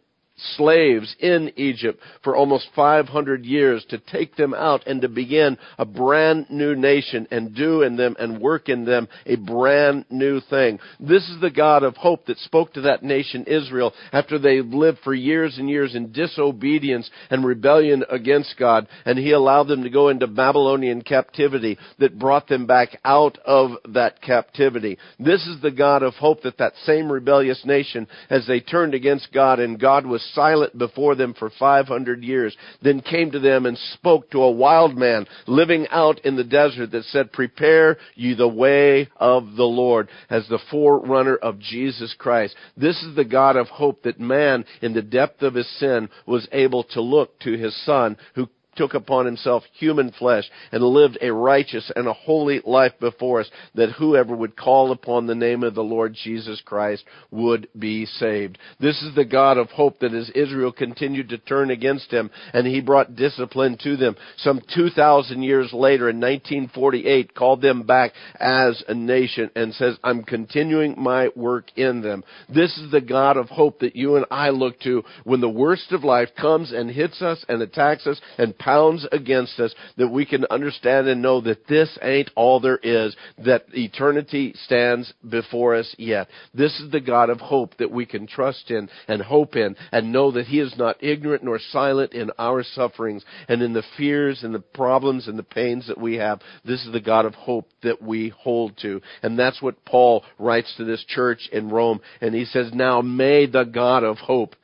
slaves 0.55 1.15
in 1.19 1.51
Egypt 1.55 1.99
for 2.23 2.35
almost 2.35 2.69
500 2.75 3.45
years 3.45 3.85
to 3.89 3.97
take 3.97 4.35
them 4.35 4.53
out 4.53 4.85
and 4.87 5.01
to 5.01 5.09
begin 5.09 5.57
a 5.77 5.85
brand 5.85 6.47
new 6.49 6.75
nation 6.75 7.27
and 7.31 7.55
do 7.55 7.81
in 7.81 7.95
them 7.95 8.15
and 8.19 8.41
work 8.41 8.69
in 8.69 8.85
them 8.85 9.07
a 9.25 9.35
brand 9.35 10.05
new 10.09 10.39
thing. 10.49 10.79
This 10.99 11.27
is 11.29 11.41
the 11.41 11.51
God 11.51 11.83
of 11.83 11.95
hope 11.95 12.25
that 12.25 12.37
spoke 12.39 12.73
to 12.73 12.81
that 12.81 13.03
nation 13.03 13.45
Israel 13.45 13.93
after 14.11 14.39
they 14.39 14.61
lived 14.61 14.99
for 15.03 15.13
years 15.13 15.57
and 15.57 15.69
years 15.69 15.95
in 15.95 16.11
disobedience 16.11 17.09
and 17.29 17.45
rebellion 17.45 18.03
against 18.09 18.55
God 18.57 18.87
and 19.05 19.17
he 19.17 19.31
allowed 19.31 19.67
them 19.67 19.83
to 19.83 19.89
go 19.89 20.09
into 20.09 20.27
Babylonian 20.27 21.01
captivity 21.01 21.77
that 21.99 22.19
brought 22.19 22.47
them 22.47 22.65
back 22.65 22.99
out 23.03 23.37
of 23.45 23.71
that 23.89 24.21
captivity. 24.21 24.97
This 25.19 25.45
is 25.47 25.61
the 25.61 25.71
God 25.71 26.03
of 26.03 26.13
hope 26.15 26.41
that 26.43 26.57
that 26.57 26.73
same 26.85 27.11
rebellious 27.11 27.61
nation 27.65 28.07
as 28.29 28.47
they 28.47 28.59
turned 28.59 28.93
against 28.93 29.33
God 29.33 29.59
and 29.59 29.79
God 29.79 30.05
was 30.05 30.21
silent 30.33 30.77
before 30.77 31.15
them 31.15 31.33
for 31.33 31.49
500 31.57 32.23
years, 32.23 32.55
then 32.81 33.01
came 33.01 33.31
to 33.31 33.39
them 33.39 33.65
and 33.65 33.77
spoke 33.93 34.29
to 34.31 34.41
a 34.41 34.51
wild 34.51 34.97
man 34.97 35.25
living 35.47 35.87
out 35.89 36.19
in 36.25 36.35
the 36.35 36.43
desert 36.43 36.91
that 36.91 37.03
said, 37.05 37.31
prepare 37.31 37.97
ye 38.15 38.33
the 38.33 38.47
way 38.47 39.07
of 39.17 39.55
the 39.55 39.63
Lord 39.63 40.09
as 40.29 40.47
the 40.47 40.59
forerunner 40.71 41.35
of 41.35 41.59
Jesus 41.59 42.15
Christ. 42.17 42.55
This 42.77 43.01
is 43.03 43.15
the 43.15 43.25
God 43.25 43.55
of 43.55 43.67
hope 43.67 44.03
that 44.03 44.19
man 44.19 44.65
in 44.81 44.93
the 44.93 45.01
depth 45.01 45.41
of 45.41 45.53
his 45.53 45.69
sin 45.79 46.09
was 46.25 46.47
able 46.51 46.83
to 46.83 47.01
look 47.01 47.39
to 47.39 47.57
his 47.57 47.75
son 47.85 48.17
who 48.35 48.47
took 48.79 48.93
upon 48.93 49.25
himself 49.25 49.61
human 49.73 50.09
flesh 50.13 50.45
and 50.71 50.81
lived 50.81 51.17
a 51.21 51.29
righteous 51.29 51.91
and 51.97 52.07
a 52.07 52.13
holy 52.13 52.61
life 52.65 52.93
before 53.01 53.41
us, 53.41 53.51
that 53.75 53.91
whoever 53.91 54.33
would 54.33 54.55
call 54.55 54.93
upon 54.93 55.27
the 55.27 55.35
name 55.35 55.63
of 55.63 55.75
the 55.75 55.83
Lord 55.83 56.15
Jesus 56.23 56.61
Christ 56.63 57.03
would 57.29 57.67
be 57.77 58.05
saved. 58.05 58.57
This 58.79 59.01
is 59.01 59.13
the 59.15 59.25
God 59.25 59.57
of 59.57 59.69
hope 59.71 59.99
that 59.99 60.13
as 60.13 60.29
Israel 60.29 60.71
continued 60.71 61.27
to 61.29 61.37
turn 61.37 61.71
against 61.71 62.09
him 62.09 62.31
and 62.53 62.65
he 62.65 62.79
brought 62.79 63.17
discipline 63.17 63.77
to 63.83 63.97
them, 63.97 64.15
some 64.37 64.61
2,000 64.73 65.43
years 65.43 65.73
later 65.73 66.09
in 66.09 66.21
1948 66.21 67.35
called 67.35 67.61
them 67.61 67.83
back 67.83 68.13
as 68.39 68.81
a 68.87 68.93
nation 68.93 69.51
and 69.57 69.73
says, 69.73 69.97
I'm 70.05 70.23
continuing 70.23 70.95
my 70.97 71.27
work 71.35 71.65
in 71.75 72.01
them. 72.01 72.23
This 72.47 72.77
is 72.77 72.91
the 72.91 73.01
God 73.01 73.35
of 73.35 73.49
hope 73.49 73.79
that 73.79 73.97
you 73.97 74.15
and 74.15 74.25
I 74.31 74.51
look 74.51 74.79
to 74.81 75.03
when 75.25 75.41
the 75.41 75.49
worst 75.49 75.91
of 75.91 76.05
life 76.05 76.29
comes 76.39 76.71
and 76.71 76.89
hits 76.89 77.21
us 77.21 77.43
and 77.49 77.61
attacks 77.61 78.07
us 78.07 78.21
and 78.37 78.57
pounds 78.69 79.07
against 79.11 79.59
us 79.59 79.73
that 79.97 80.09
we 80.09 80.25
can 80.25 80.45
understand 80.51 81.07
and 81.07 81.23
know 81.23 81.41
that 81.41 81.67
this 81.67 81.97
ain't 82.03 82.29
all 82.35 82.59
there 82.59 82.77
is, 82.77 83.15
that 83.43 83.65
eternity 83.73 84.53
stands 84.65 85.11
before 85.27 85.73
us 85.75 85.95
yet. 85.97 86.27
This 86.53 86.79
is 86.79 86.91
the 86.91 86.99
God 86.99 87.31
of 87.31 87.39
hope 87.39 87.75
that 87.77 87.89
we 87.89 88.05
can 88.05 88.27
trust 88.27 88.69
in 88.69 88.87
and 89.07 89.23
hope 89.23 89.55
in 89.55 89.75
and 89.91 90.11
know 90.11 90.29
that 90.31 90.45
He 90.45 90.59
is 90.59 90.75
not 90.77 91.03
ignorant 91.03 91.43
nor 91.43 91.57
silent 91.71 92.13
in 92.13 92.29
our 92.37 92.63
sufferings 92.63 93.25
and 93.47 93.63
in 93.63 93.73
the 93.73 93.83
fears 93.97 94.43
and 94.43 94.53
the 94.53 94.59
problems 94.59 95.27
and 95.27 95.39
the 95.39 95.43
pains 95.43 95.87
that 95.87 95.99
we 95.99 96.15
have. 96.15 96.39
This 96.63 96.85
is 96.85 96.93
the 96.93 97.01
God 97.01 97.25
of 97.25 97.33
hope 97.33 97.69
that 97.81 98.01
we 98.01 98.29
hold 98.29 98.77
to. 98.83 99.01
And 99.23 99.39
that's 99.39 99.63
what 99.63 99.83
Paul 99.85 100.23
writes 100.37 100.71
to 100.77 100.83
this 100.83 101.03
church 101.07 101.49
in 101.51 101.69
Rome. 101.69 102.01
And 102.21 102.35
he 102.35 102.45
says, 102.45 102.69
now 102.71 103.01
may 103.01 103.47
the 103.47 103.63
God 103.63 104.03
of 104.03 104.17
hope 104.17 104.55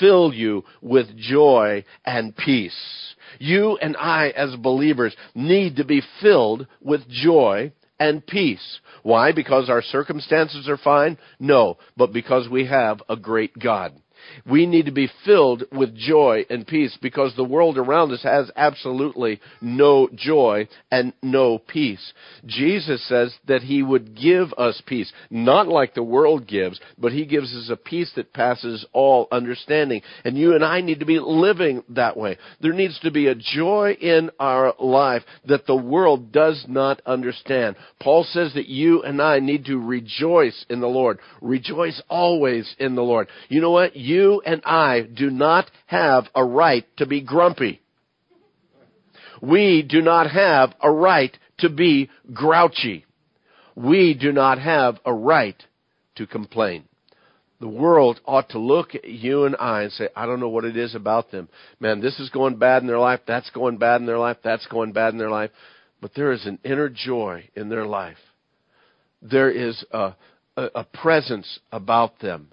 fill 0.00 0.32
you 0.32 0.64
with 0.80 1.16
joy 1.16 1.84
and 2.04 2.36
peace 2.36 3.12
you 3.38 3.76
and 3.78 3.96
I, 3.96 4.28
as 4.30 4.56
believers, 4.56 5.16
need 5.34 5.76
to 5.76 5.84
be 5.84 6.02
filled 6.20 6.66
with 6.80 7.08
joy 7.08 7.72
and 7.98 8.26
peace. 8.26 8.80
Why? 9.02 9.32
Because 9.32 9.70
our 9.70 9.82
circumstances 9.82 10.68
are 10.68 10.76
fine? 10.76 11.18
No, 11.38 11.78
but 11.96 12.12
because 12.12 12.48
we 12.48 12.66
have 12.66 13.00
a 13.08 13.16
great 13.16 13.56
God. 13.58 13.92
We 14.48 14.66
need 14.66 14.86
to 14.86 14.92
be 14.92 15.10
filled 15.24 15.64
with 15.72 15.96
joy 15.96 16.44
and 16.50 16.66
peace 16.66 16.96
because 17.00 17.34
the 17.36 17.44
world 17.44 17.78
around 17.78 18.12
us 18.12 18.22
has 18.22 18.50
absolutely 18.56 19.40
no 19.60 20.08
joy 20.14 20.68
and 20.90 21.12
no 21.22 21.58
peace. 21.58 22.12
Jesus 22.46 23.06
says 23.08 23.34
that 23.46 23.62
He 23.62 23.82
would 23.82 24.14
give 24.14 24.52
us 24.58 24.82
peace, 24.86 25.12
not 25.30 25.68
like 25.68 25.94
the 25.94 26.02
world 26.02 26.46
gives, 26.46 26.80
but 26.98 27.12
He 27.12 27.24
gives 27.24 27.54
us 27.54 27.70
a 27.70 27.76
peace 27.76 28.12
that 28.16 28.32
passes 28.32 28.84
all 28.92 29.28
understanding. 29.30 30.02
And 30.24 30.36
you 30.36 30.54
and 30.54 30.64
I 30.64 30.80
need 30.80 31.00
to 31.00 31.06
be 31.06 31.18
living 31.20 31.82
that 31.90 32.16
way. 32.16 32.38
There 32.60 32.72
needs 32.72 32.98
to 33.00 33.10
be 33.10 33.28
a 33.28 33.34
joy 33.34 33.96
in 34.00 34.30
our 34.38 34.74
life 34.78 35.22
that 35.46 35.66
the 35.66 35.76
world 35.76 36.32
does 36.32 36.64
not 36.68 37.00
understand. 37.06 37.76
Paul 38.00 38.24
says 38.24 38.54
that 38.54 38.68
you 38.68 39.02
and 39.02 39.20
I 39.20 39.38
need 39.38 39.66
to 39.66 39.78
rejoice 39.78 40.64
in 40.68 40.80
the 40.80 40.86
Lord. 40.86 41.18
Rejoice 41.40 42.00
always 42.08 42.74
in 42.78 42.94
the 42.94 43.02
Lord. 43.02 43.28
You 43.48 43.60
know 43.60 43.70
what? 43.70 43.96
You 43.96 44.11
you 44.12 44.42
and 44.44 44.62
I 44.64 45.02
do 45.02 45.30
not 45.30 45.70
have 45.86 46.24
a 46.34 46.44
right 46.44 46.84
to 46.98 47.06
be 47.06 47.20
grumpy. 47.20 47.80
We 49.40 49.82
do 49.82 50.00
not 50.00 50.30
have 50.30 50.74
a 50.80 50.90
right 50.90 51.36
to 51.58 51.68
be 51.68 52.10
grouchy. 52.32 53.04
We 53.74 54.14
do 54.14 54.32
not 54.32 54.58
have 54.58 54.98
a 55.04 55.12
right 55.12 55.60
to 56.16 56.26
complain. 56.26 56.84
The 57.60 57.68
world 57.68 58.20
ought 58.26 58.50
to 58.50 58.58
look 58.58 58.94
at 58.94 59.04
you 59.04 59.44
and 59.44 59.56
I 59.58 59.82
and 59.82 59.92
say, 59.92 60.08
I 60.16 60.26
don't 60.26 60.40
know 60.40 60.48
what 60.48 60.64
it 60.64 60.76
is 60.76 60.94
about 60.94 61.30
them. 61.30 61.48
Man, 61.80 62.00
this 62.00 62.18
is 62.18 62.28
going 62.30 62.56
bad 62.56 62.82
in 62.82 62.88
their 62.88 62.98
life, 62.98 63.20
that's 63.26 63.50
going 63.50 63.78
bad 63.78 64.00
in 64.00 64.06
their 64.06 64.18
life, 64.18 64.38
that's 64.42 64.66
going 64.66 64.92
bad 64.92 65.12
in 65.12 65.18
their 65.18 65.30
life. 65.30 65.50
But 66.00 66.12
there 66.14 66.32
is 66.32 66.44
an 66.44 66.58
inner 66.64 66.88
joy 66.88 67.48
in 67.54 67.68
their 67.68 67.86
life. 67.86 68.16
There 69.22 69.50
is 69.50 69.84
a, 69.92 70.14
a, 70.56 70.64
a 70.74 70.84
presence 70.84 71.60
about 71.70 72.18
them 72.18 72.48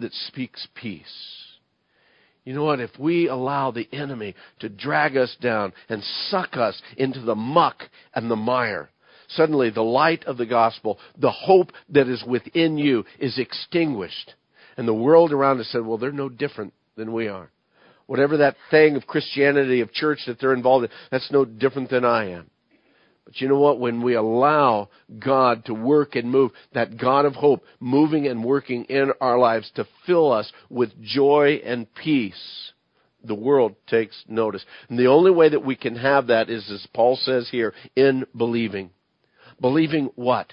that 0.00 0.12
speaks 0.12 0.66
peace. 0.74 1.46
You 2.44 2.54
know 2.54 2.64
what? 2.64 2.80
If 2.80 2.96
we 2.98 3.28
allow 3.28 3.72
the 3.72 3.88
enemy 3.92 4.36
to 4.60 4.68
drag 4.68 5.16
us 5.16 5.36
down 5.40 5.72
and 5.88 6.02
suck 6.28 6.56
us 6.56 6.80
into 6.96 7.20
the 7.20 7.34
muck 7.34 7.82
and 8.14 8.30
the 8.30 8.36
mire, 8.36 8.88
suddenly 9.28 9.70
the 9.70 9.82
light 9.82 10.24
of 10.24 10.36
the 10.36 10.46
gospel, 10.46 10.98
the 11.18 11.32
hope 11.32 11.72
that 11.88 12.08
is 12.08 12.22
within 12.24 12.78
you 12.78 13.04
is 13.18 13.38
extinguished. 13.38 14.34
And 14.76 14.86
the 14.86 14.94
world 14.94 15.32
around 15.32 15.60
us 15.60 15.68
said, 15.72 15.84
well, 15.84 15.98
they're 15.98 16.12
no 16.12 16.28
different 16.28 16.72
than 16.96 17.12
we 17.12 17.26
are. 17.26 17.50
Whatever 18.06 18.36
that 18.36 18.56
thing 18.70 18.94
of 18.94 19.06
Christianity, 19.08 19.80
of 19.80 19.92
church 19.92 20.20
that 20.28 20.38
they're 20.38 20.54
involved 20.54 20.84
in, 20.84 20.90
that's 21.10 21.32
no 21.32 21.44
different 21.44 21.90
than 21.90 22.04
I 22.04 22.30
am. 22.30 22.48
But 23.26 23.40
you 23.40 23.48
know 23.48 23.58
what? 23.58 23.80
When 23.80 24.02
we 24.02 24.14
allow 24.14 24.88
God 25.18 25.64
to 25.66 25.74
work 25.74 26.14
and 26.14 26.30
move, 26.30 26.52
that 26.72 26.96
God 26.96 27.24
of 27.24 27.34
hope 27.34 27.64
moving 27.80 28.28
and 28.28 28.44
working 28.44 28.84
in 28.84 29.12
our 29.20 29.36
lives 29.36 29.70
to 29.74 29.86
fill 30.06 30.32
us 30.32 30.50
with 30.70 30.90
joy 31.02 31.60
and 31.64 31.92
peace, 31.92 32.70
the 33.24 33.34
world 33.34 33.74
takes 33.88 34.24
notice. 34.28 34.64
And 34.88 34.96
the 34.96 35.08
only 35.08 35.32
way 35.32 35.48
that 35.48 35.64
we 35.64 35.74
can 35.74 35.96
have 35.96 36.28
that 36.28 36.48
is, 36.48 36.70
as 36.70 36.86
Paul 36.94 37.16
says 37.16 37.48
here, 37.50 37.74
in 37.96 38.26
believing. 38.36 38.90
Believing 39.60 40.10
what? 40.14 40.52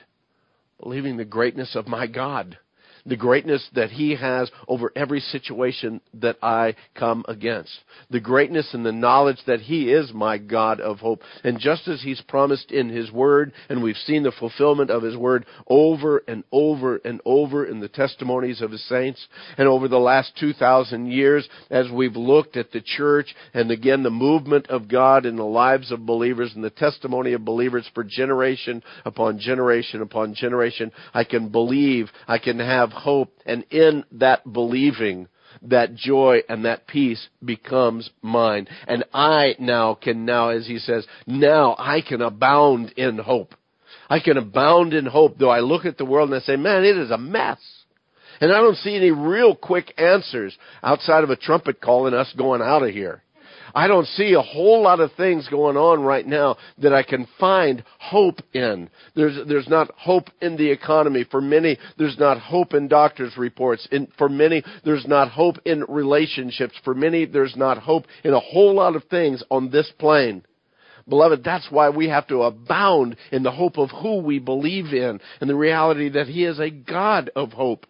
Believing 0.82 1.18
the 1.18 1.25
greatness 1.25 1.75
of 1.75 1.88
my 1.88 2.08
God 2.08 2.58
the 3.05 3.17
greatness 3.17 3.67
that 3.75 3.89
He 3.89 4.15
has 4.15 4.50
over 4.67 4.91
every 4.95 5.19
situation 5.19 6.01
that 6.15 6.38
I 6.41 6.75
come 6.95 7.25
against. 7.27 7.72
The 8.10 8.19
greatness 8.19 8.74
and 8.74 8.86
the 8.86 8.91
knowledge 8.91 9.39
that 9.48 9.62
He 9.62 9.91
is 9.91 10.13
my 10.13 10.38
God 10.38 10.79
of 10.79 11.00
hope. 11.00 11.22
And 11.43 11.60
just 11.60 11.88
as 11.88 12.01
He's 12.01 12.22
promised 12.22 12.72
in 12.72 12.89
His 12.89 13.12
Word, 13.12 13.51
and 13.69 13.83
we've 13.83 13.98
seen 13.98 14.24
the 14.24 14.31
fulfillment 14.31 14.89
of 14.89 15.03
His 15.03 15.17
Word 15.17 15.45
over 15.67 16.24
and 16.27 16.43
over 16.51 16.98
and 16.98 17.22
over 17.25 17.65
in 17.65 17.79
the 17.79 17.89
testimonies 17.89 18.62
of 18.62 18.72
His 18.72 18.88
saints, 18.88 19.25
and 19.57 19.67
over 19.67 19.88
the 19.88 19.98
last 19.98 20.33
2,000 20.39 21.07
years, 21.07 21.48
as 21.69 21.89
we've 21.91 22.15
looked 22.15 22.57
at 22.57 22.72
the 22.72 22.81
church, 22.81 23.36
and 23.53 23.72
again 23.72 24.03
the 24.03 24.10
movement 24.10 24.67
of 24.67 24.88
God 24.88 25.25
in 25.25 25.36
the 25.36 25.43
lives 25.43 25.91
of 25.91 26.05
believers 26.05 26.51
and 26.55 26.63
the 26.63 26.69
testimony 26.69 27.33
of 27.33 27.45
believers 27.45 27.89
for 27.93 28.03
generation 28.03 28.81
upon 29.05 29.39
generation 29.39 30.01
upon 30.01 30.33
generation, 30.33 30.91
I 31.13 31.24
can 31.24 31.50
believe, 31.50 32.10
I 32.27 32.38
can 32.38 32.60
have 32.60 32.92
hope, 32.93 33.33
and 33.45 33.65
in 33.71 34.05
that 34.13 34.51
believing, 34.51 35.27
that 35.62 35.95
joy 35.95 36.41
and 36.50 36.65
that 36.65 36.88
peace 36.88 37.27
becomes 37.43 38.09
mine. 38.21 38.67
And 38.88 39.03
I 39.13 39.55
now 39.59 39.95
can 39.95 40.25
now, 40.25 40.50
as 40.50 40.67
he 40.67 40.79
says, 40.79 41.05
now 41.27 41.75
I 41.77 42.01
can 42.01 42.21
abound 42.21 42.93
in 42.97 43.17
hope. 43.17 43.55
I 44.09 44.19
can 44.19 44.38
abound 44.38 44.93
in 44.93 45.05
hope, 45.05 45.38
though 45.38 45.50
I 45.50 45.59
look 45.59 45.85
at 45.85 45.97
the 45.97 46.05
world 46.05 46.29
and 46.29 46.41
I 46.41 46.45
say, 46.45 46.55
man, 46.55 46.83
it 46.83 46.97
is 46.97 47.12
a 47.12 47.17
mess. 47.17 47.59
And 48.41 48.51
I 48.51 48.57
don't 48.57 48.77
see 48.77 48.95
any 48.95 49.12
real 49.12 49.55
quick 49.55 49.93
answers 49.97 50.57
outside 50.81 51.23
of 51.23 51.29
a 51.29 51.35
trumpet 51.35 51.79
calling 51.79 52.13
us 52.13 52.33
going 52.38 52.62
out 52.62 52.83
of 52.83 52.89
here. 52.89 53.23
I 53.75 53.88
don't 53.88 54.08
see 54.08 54.34
a 54.34 54.42
whole 54.42 54.84
lot 54.84 55.00
of 55.00 55.12
things 55.13 55.48
going 55.50 55.77
on 55.77 56.03
right 56.03 56.25
now 56.25 56.58
that 56.77 56.94
I 56.94 57.01
can 57.01 57.27
find 57.39 57.84
hope 58.00 58.39
in. 58.53 58.89
There's, 59.15 59.48
there's 59.48 59.68
not 59.68 59.89
hope 59.98 60.30
in 60.42 60.58
the 60.58 60.70
economy. 60.70 61.25
For 61.30 61.42
many, 61.42 61.80
there's 61.98 62.20
not 62.20 62.39
hope 62.39 62.74
in 62.75 62.88
doctors' 62.88 63.36
reports. 63.36 63.88
In, 63.92 64.08
for 64.18 64.30
many, 64.30 64.63
there's 64.86 65.08
not 65.08 65.32
hope 65.32 65.58
in 65.65 65.86
relationships. 65.88 66.75
For 66.84 66.94
many, 66.94 67.25
there's 67.25 67.56
not 67.56 67.80
hope 67.80 68.06
in 68.24 68.34
a 68.34 68.39
whole 68.39 68.75
lot 68.75 68.96
of 68.96 69.06
things 69.06 69.44
on 69.50 69.72
this 69.72 69.92
plane. 69.98 70.44
Beloved, 71.08 71.44
that's 71.44 71.68
why 71.70 71.89
we 71.89 72.08
have 72.10 72.27
to 72.27 72.44
abound 72.44 73.18
in 73.32 73.44
the 73.44 73.51
hope 73.51 73.77
of 73.77 73.89
who 73.89 74.20
we 74.20 74.39
believe 74.39 74.94
in 74.94 75.20
and 75.42 75.50
the 75.50 75.56
reality 75.56 76.10
that 76.10 76.27
He 76.27 76.46
is 76.46 76.60
a 76.60 76.70
God 76.70 77.32
of 77.36 77.51
hope. 77.51 77.88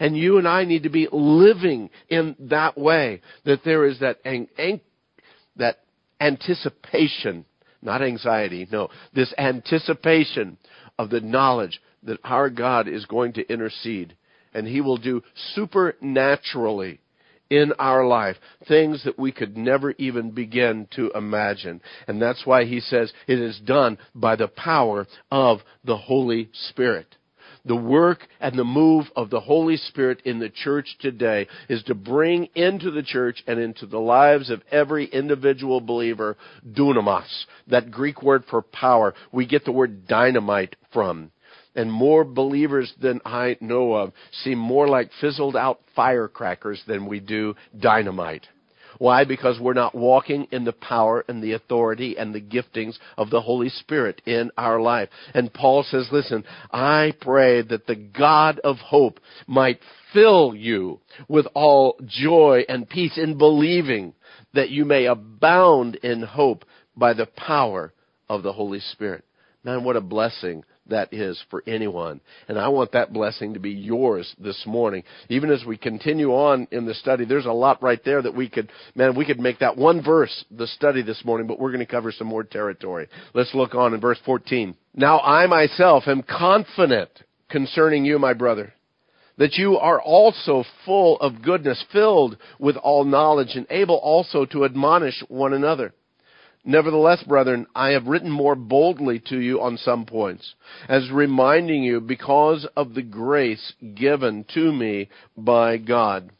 And 0.00 0.16
you 0.16 0.38
and 0.38 0.48
I 0.48 0.64
need 0.64 0.84
to 0.84 0.90
be 0.90 1.08
living 1.12 1.90
in 2.08 2.36
that 2.38 2.78
way, 2.78 3.20
that 3.44 3.64
there 3.64 3.84
is 3.84 4.00
that 4.00 4.22
that 4.24 4.80
anticipation, 6.20 7.44
not 7.82 8.02
anxiety, 8.02 8.66
no, 8.70 8.88
this 9.14 9.32
anticipation 9.38 10.56
of 10.98 11.10
the 11.10 11.20
knowledge 11.20 11.80
that 12.02 12.18
our 12.24 12.50
God 12.50 12.88
is 12.88 13.06
going 13.06 13.32
to 13.34 13.52
intercede 13.52 14.16
and 14.52 14.66
He 14.66 14.80
will 14.80 14.96
do 14.96 15.22
supernaturally 15.54 17.00
in 17.50 17.72
our 17.78 18.06
life 18.06 18.36
things 18.66 19.04
that 19.04 19.18
we 19.18 19.32
could 19.32 19.56
never 19.56 19.92
even 19.98 20.30
begin 20.30 20.88
to 20.96 21.10
imagine. 21.14 21.80
And 22.08 22.20
that's 22.20 22.46
why 22.46 22.64
He 22.64 22.80
says 22.80 23.12
it 23.26 23.38
is 23.38 23.60
done 23.60 23.98
by 24.14 24.36
the 24.36 24.48
power 24.48 25.06
of 25.30 25.58
the 25.84 25.96
Holy 25.96 26.48
Spirit 26.52 27.16
the 27.64 27.76
work 27.76 28.26
and 28.40 28.58
the 28.58 28.64
move 28.64 29.06
of 29.16 29.30
the 29.30 29.40
Holy 29.40 29.76
Spirit 29.76 30.20
in 30.24 30.38
the 30.38 30.50
church 30.50 30.96
today 31.00 31.46
is 31.68 31.82
to 31.84 31.94
bring 31.94 32.48
into 32.54 32.90
the 32.90 33.02
church 33.02 33.42
and 33.46 33.58
into 33.58 33.86
the 33.86 33.98
lives 33.98 34.50
of 34.50 34.62
every 34.70 35.06
individual 35.06 35.80
believer 35.80 36.36
dunamis, 36.72 37.46
that 37.68 37.90
Greek 37.90 38.22
word 38.22 38.44
for 38.50 38.62
power. 38.62 39.14
We 39.32 39.46
get 39.46 39.64
the 39.64 39.72
word 39.72 40.06
dynamite 40.06 40.76
from. 40.92 41.30
And 41.76 41.90
more 41.90 42.24
believers 42.24 42.92
than 43.00 43.20
I 43.24 43.56
know 43.60 43.94
of 43.94 44.12
seem 44.30 44.58
more 44.58 44.86
like 44.86 45.10
fizzled 45.20 45.56
out 45.56 45.80
firecrackers 45.96 46.82
than 46.86 47.06
we 47.06 47.18
do 47.18 47.56
dynamite. 47.80 48.46
Why? 48.98 49.24
Because 49.24 49.58
we're 49.60 49.72
not 49.72 49.94
walking 49.94 50.46
in 50.50 50.64
the 50.64 50.72
power 50.72 51.24
and 51.28 51.42
the 51.42 51.52
authority 51.52 52.16
and 52.18 52.34
the 52.34 52.40
giftings 52.40 52.96
of 53.16 53.30
the 53.30 53.40
Holy 53.40 53.68
Spirit 53.68 54.22
in 54.26 54.50
our 54.56 54.80
life. 54.80 55.08
And 55.32 55.52
Paul 55.52 55.82
says, 55.82 56.08
listen, 56.12 56.44
I 56.70 57.12
pray 57.20 57.62
that 57.62 57.86
the 57.86 57.96
God 57.96 58.60
of 58.60 58.76
hope 58.76 59.20
might 59.46 59.80
fill 60.12 60.54
you 60.54 61.00
with 61.28 61.46
all 61.54 61.98
joy 62.06 62.64
and 62.68 62.88
peace 62.88 63.18
in 63.18 63.38
believing 63.38 64.14
that 64.54 64.70
you 64.70 64.84
may 64.84 65.06
abound 65.06 65.96
in 65.96 66.22
hope 66.22 66.64
by 66.96 67.12
the 67.12 67.26
power 67.26 67.92
of 68.28 68.42
the 68.42 68.52
Holy 68.52 68.80
Spirit. 68.80 69.24
Man, 69.64 69.84
what 69.84 69.96
a 69.96 70.00
blessing 70.00 70.64
that 70.88 71.12
is 71.12 71.42
for 71.50 71.62
anyone. 71.66 72.20
And 72.48 72.58
I 72.58 72.68
want 72.68 72.92
that 72.92 73.12
blessing 73.12 73.54
to 73.54 73.60
be 73.60 73.70
yours 73.70 74.34
this 74.38 74.64
morning. 74.66 75.02
Even 75.28 75.50
as 75.50 75.64
we 75.64 75.76
continue 75.76 76.30
on 76.30 76.68
in 76.70 76.84
the 76.86 76.94
study, 76.94 77.24
there's 77.24 77.46
a 77.46 77.52
lot 77.52 77.82
right 77.82 78.00
there 78.04 78.20
that 78.20 78.34
we 78.34 78.48
could, 78.48 78.70
man, 78.94 79.16
we 79.16 79.24
could 79.24 79.40
make 79.40 79.60
that 79.60 79.76
one 79.76 80.02
verse 80.02 80.44
the 80.50 80.66
study 80.66 81.02
this 81.02 81.24
morning, 81.24 81.46
but 81.46 81.58
we're 81.58 81.72
going 81.72 81.84
to 81.84 81.90
cover 81.90 82.12
some 82.12 82.26
more 82.26 82.44
territory. 82.44 83.08
Let's 83.32 83.54
look 83.54 83.74
on 83.74 83.94
in 83.94 84.00
verse 84.00 84.18
14. 84.24 84.74
Now 84.94 85.20
I 85.20 85.46
myself 85.46 86.04
am 86.06 86.22
confident 86.22 87.10
concerning 87.48 88.04
you, 88.04 88.18
my 88.18 88.34
brother, 88.34 88.74
that 89.38 89.54
you 89.54 89.76
are 89.78 90.00
also 90.00 90.64
full 90.84 91.18
of 91.20 91.42
goodness, 91.42 91.82
filled 91.92 92.36
with 92.58 92.76
all 92.76 93.04
knowledge, 93.04 93.52
and 93.54 93.66
able 93.70 93.96
also 93.96 94.44
to 94.46 94.64
admonish 94.64 95.22
one 95.28 95.52
another. 95.52 95.92
Nevertheless, 96.64 97.22
brethren, 97.24 97.66
I 97.74 97.90
have 97.90 98.06
written 98.06 98.30
more 98.30 98.54
boldly 98.54 99.22
to 99.28 99.38
you 99.38 99.60
on 99.60 99.76
some 99.76 100.06
points, 100.06 100.54
as 100.88 101.10
reminding 101.10 101.82
you 101.82 102.00
because 102.00 102.66
of 102.74 102.94
the 102.94 103.02
grace 103.02 103.74
given 103.94 104.46
to 104.54 104.72
me 104.72 105.10
by 105.36 105.76
God. 105.76 106.30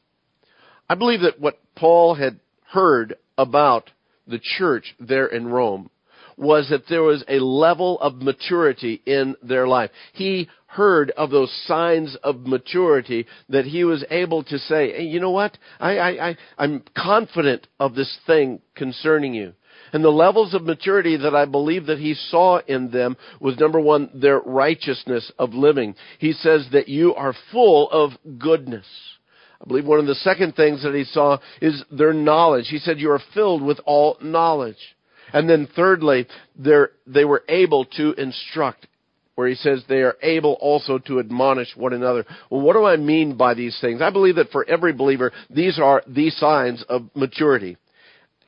I 0.89 0.95
believe 0.95 1.21
that 1.21 1.41
what 1.41 1.61
Paul 1.77 2.15
had 2.15 2.41
heard 2.73 3.17
about 3.37 3.91
the 4.27 4.41
church 4.59 4.95
there 4.99 5.27
in 5.27 5.47
Rome 5.47 5.91
was 6.37 6.69
that 6.71 6.89
there 6.89 7.03
was 7.03 7.23
a 7.29 7.39
level 7.39 8.01
of 8.01 8.23
maturity 8.23 9.03
in 9.07 9.37
their 9.43 9.69
life. 9.69 9.91
He 10.15 10.49
heard 10.67 11.11
of 11.13 11.31
those 11.31 11.53
signs 11.67 12.17
of 12.25 12.47
maturity 12.47 13.27
that 13.49 13.65
he 13.65 13.85
was 13.85 14.05
able 14.11 14.43
to 14.45 14.59
say, 14.59 14.93
hey, 14.93 15.05
you 15.05 15.21
know 15.21 15.31
what? 15.31 15.57
I, 15.79 15.99
I, 15.99 16.29
I, 16.29 16.37
I'm 16.59 16.83
confident 16.97 17.69
of 17.79 17.95
this 17.95 18.19
thing 18.27 18.61
concerning 18.75 19.35
you. 19.35 19.53
And 19.95 20.05
the 20.05 20.11
levels 20.11 20.53
of 20.53 20.65
maturity 20.65 21.17
that 21.17 21.35
I 21.37 21.45
believe 21.45 21.87
that 21.87 22.01
he 22.01 22.15
saw 22.15 22.59
in 22.67 22.91
them 22.91 23.17
was 23.41 23.59
number 23.59 23.79
one, 23.79 24.11
their 24.13 24.41
righteousness 24.41 25.31
of 25.39 25.55
living. 25.55 25.95
He 26.19 26.33
says 26.33 26.67
that 26.73 26.89
you 26.89 27.15
are 27.15 27.33
full 27.53 27.89
of 27.91 28.11
goodness. 28.39 28.85
I 29.63 29.69
believe 29.69 29.87
one 29.87 30.01
of 30.01 30.07
the 30.07 30.17
second 30.17 30.57
things 30.57 30.83
that 30.83 30.95
he 30.95 31.05
saw 31.05 31.39
is 31.63 31.83
their 31.91 32.13
knowledge. 32.13 32.67
He 32.69 32.79
said 32.79 32.99
you 32.99 33.13
are 33.13 33.23
filled 33.33 33.63
with 33.63 33.79
all 33.87 34.19
knowledge. 34.21 34.97
And 35.33 35.49
then 35.49 35.69
thirdly, 35.75 36.27
they 36.59 37.25
were 37.25 37.45
able 37.49 37.85
to 37.97 38.13
instruct 38.15 38.89
where 39.37 39.49
he 39.49 39.55
says 39.55 39.85
they 39.89 40.03
are 40.03 40.17
able 40.23 40.55
also 40.55 40.99
to 40.99 41.21
admonish 41.21 41.75
one 41.77 41.93
another. 41.93 42.25
Well, 42.51 42.61
what 42.63 42.75
do 42.75 42.85
I 42.85 42.97
mean 42.97 43.37
by 43.37 43.55
these 43.55 43.79
things? 43.81 44.03
I 44.03 44.11
believe 44.11 44.37
that 44.37 44.51
for 44.51 44.69
every 44.69 44.93
believer, 44.93 45.33
these 45.51 45.79
are 45.79 46.03
the 46.07 46.31
signs 46.31 46.85
of 46.89 47.11
maturity. 47.15 47.77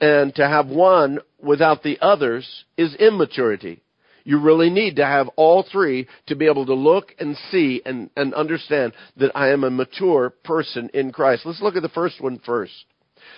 And 0.01 0.35
to 0.35 0.47
have 0.47 0.69
one 0.69 1.21
without 1.41 1.83
the 1.83 1.99
others 2.01 2.65
is 2.77 2.95
immaturity. 2.95 3.83
You 4.25 4.41
really 4.41 4.71
need 4.71 4.97
to 4.97 5.07
have 5.07 5.29
all 5.37 5.63
three 5.63 6.09
to 6.27 6.35
be 6.35 6.47
able 6.47 6.67
to 6.67 6.75
look 6.75 7.15
and 7.19 7.37
see 7.51 7.81
and, 7.87 8.11
and 8.17 8.35
understand 8.35 8.93
that 9.19 9.31
I 9.37 9.51
am 9.51 9.63
a 9.63 9.71
mature 9.71 10.31
person 10.31 10.91
in 10.93 11.13
Christ. 11.13 11.43
Let's 11.47 11.63
look 11.63 11.77
at 11.77 11.83
the 11.83 11.89
first 11.89 12.21
one 12.21 12.41
first. 12.45 12.73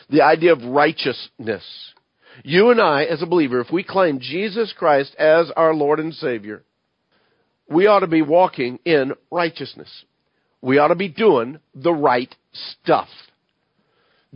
The 0.09 0.23
idea 0.23 0.53
of 0.53 0.65
righteousness. 0.65 1.65
You 2.43 2.71
and 2.71 2.81
I, 2.81 3.05
as 3.05 3.21
a 3.21 3.27
believer, 3.27 3.61
if 3.61 3.71
we 3.71 3.85
claim 3.85 4.19
Jesus 4.19 4.73
Christ 4.77 5.15
as 5.19 5.51
our 5.57 5.75
Lord 5.75 6.01
and 6.01 6.15
Savior, 6.15 6.63
we 7.69 7.87
ought 7.87 8.01
to 8.01 8.07
be 8.07 8.23
walking 8.23 8.79
in 8.85 9.13
righteousness. 9.31 9.91
We 10.63 10.79
ought 10.79 10.89
to 10.89 10.95
be 10.95 11.09
doing 11.09 11.59
the 11.75 11.93
right 11.93 12.35
stuff. 12.53 13.09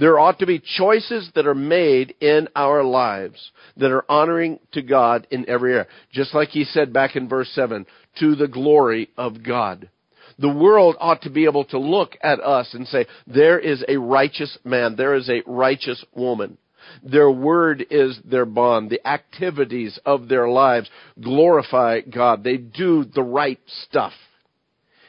There 0.03 0.19
ought 0.19 0.41
to 0.41 0.47
be 0.47 0.59
choices 0.59 1.31
that 1.37 1.47
are 1.47 1.55
made 1.55 2.17
in 2.21 2.49
our 2.57 2.83
lives 2.83 3.53
that 3.77 3.93
are 3.93 4.05
honoring 4.11 4.59
to 4.73 4.83
God 4.83 5.29
in 5.31 5.49
every 5.49 5.75
area. 5.75 5.87
Just 6.13 6.35
like 6.35 6.49
he 6.49 6.65
said 6.65 6.93
back 6.93 7.15
in 7.15 7.29
verse 7.29 7.49
7, 7.55 7.87
to 8.19 8.35
the 8.35 8.49
glory 8.49 9.11
of 9.17 9.45
God. 9.45 9.89
The 10.41 10.49
world 10.49 10.97
ought 10.99 11.23
to 11.23 11.31
be 11.31 11.45
able 11.45 11.67
to 11.67 11.79
look 11.79 12.17
at 12.21 12.41
us 12.41 12.75
and 12.75 12.89
say, 12.89 13.07
there 13.29 13.61
is 13.61 13.85
a 13.87 13.97
righteous 13.97 14.59
man, 14.65 14.97
there 14.97 15.15
is 15.15 15.31
a 15.31 15.45
righteous 15.47 16.05
woman. 16.13 16.59
Their 17.05 17.31
word 17.31 17.87
is 17.89 18.19
their 18.25 18.45
bond. 18.45 18.91
The 18.91 19.07
activities 19.07 20.01
of 20.05 20.27
their 20.27 20.49
lives 20.49 20.91
glorify 21.23 22.01
God. 22.01 22.43
They 22.43 22.57
do 22.57 23.05
the 23.05 23.23
right 23.23 23.61
stuff. 23.85 24.15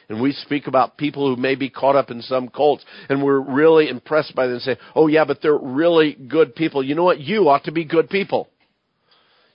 And 0.08 0.20
we 0.20 0.32
speak 0.32 0.66
about 0.66 0.96
people 0.96 1.28
who 1.28 1.40
may 1.40 1.54
be 1.54 1.70
caught 1.70 1.96
up 1.96 2.10
in 2.10 2.20
some 2.22 2.48
cults 2.48 2.84
and 3.08 3.22
we're 3.22 3.40
really 3.40 3.88
impressed 3.88 4.34
by 4.34 4.46
them 4.46 4.54
and 4.54 4.62
say, 4.62 4.76
oh 4.94 5.06
yeah, 5.06 5.24
but 5.24 5.40
they're 5.42 5.56
really 5.56 6.14
good 6.14 6.54
people. 6.54 6.82
You 6.82 6.94
know 6.94 7.04
what? 7.04 7.20
You 7.20 7.48
ought 7.48 7.64
to 7.64 7.72
be 7.72 7.84
good 7.84 8.10
people. 8.10 8.48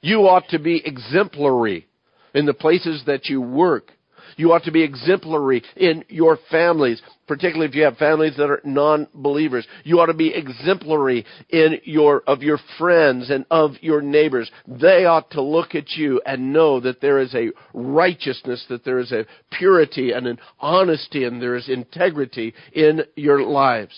You 0.01 0.22
ought 0.27 0.48
to 0.50 0.60
be 0.60 0.82
exemplary 0.84 1.88
in 2.34 2.46
the 2.46 2.53
places 2.53 3.03
that 3.06 3.25
you 3.25 3.41
work. 3.41 3.91
You 4.39 4.53
ought 4.53 4.63
to 4.63 4.72
be 4.72 4.84
exemplary 4.84 5.63
in 5.75 6.05
your 6.08 6.39
families, 6.50 7.01
particularly 7.27 7.67
if 7.67 7.75
you 7.75 7.84
have 7.84 7.98
families 7.98 8.38
that 8.38 8.50
are 8.50 8.62
non-believers. 8.63 9.67
You 9.84 10.00
ought 10.00 10.05
to 10.05 10.13
be 10.13 10.34
exemplary 10.34 11.25
in 11.50 11.81
your, 11.84 12.24
of 12.25 12.41
your 12.41 12.58
friends 12.77 13.29
and 13.31 13.46
of 13.51 13.72
your 13.81 14.01
neighbors. 14.01 14.50
They 14.65 15.03
ought 15.03 15.29
to 15.31 15.41
look 15.41 15.75
at 15.75 15.91
you 15.98 16.22
and 16.25 16.53
know 16.53 16.79
that 16.79 17.01
there 17.01 17.19
is 17.19 17.36
a 17.36 17.50
righteousness, 17.74 18.65
that 18.69 18.86
there 18.86 19.00
is 19.00 19.12
a 19.12 19.25
purity 19.51 20.13
and 20.13 20.25
an 20.25 20.39
honesty 20.62 21.25
and 21.25 21.41
there 21.41 21.58
is 21.58 21.67
integrity 21.67 22.53
in 22.72 23.01
your 23.17 23.41
lives 23.41 23.93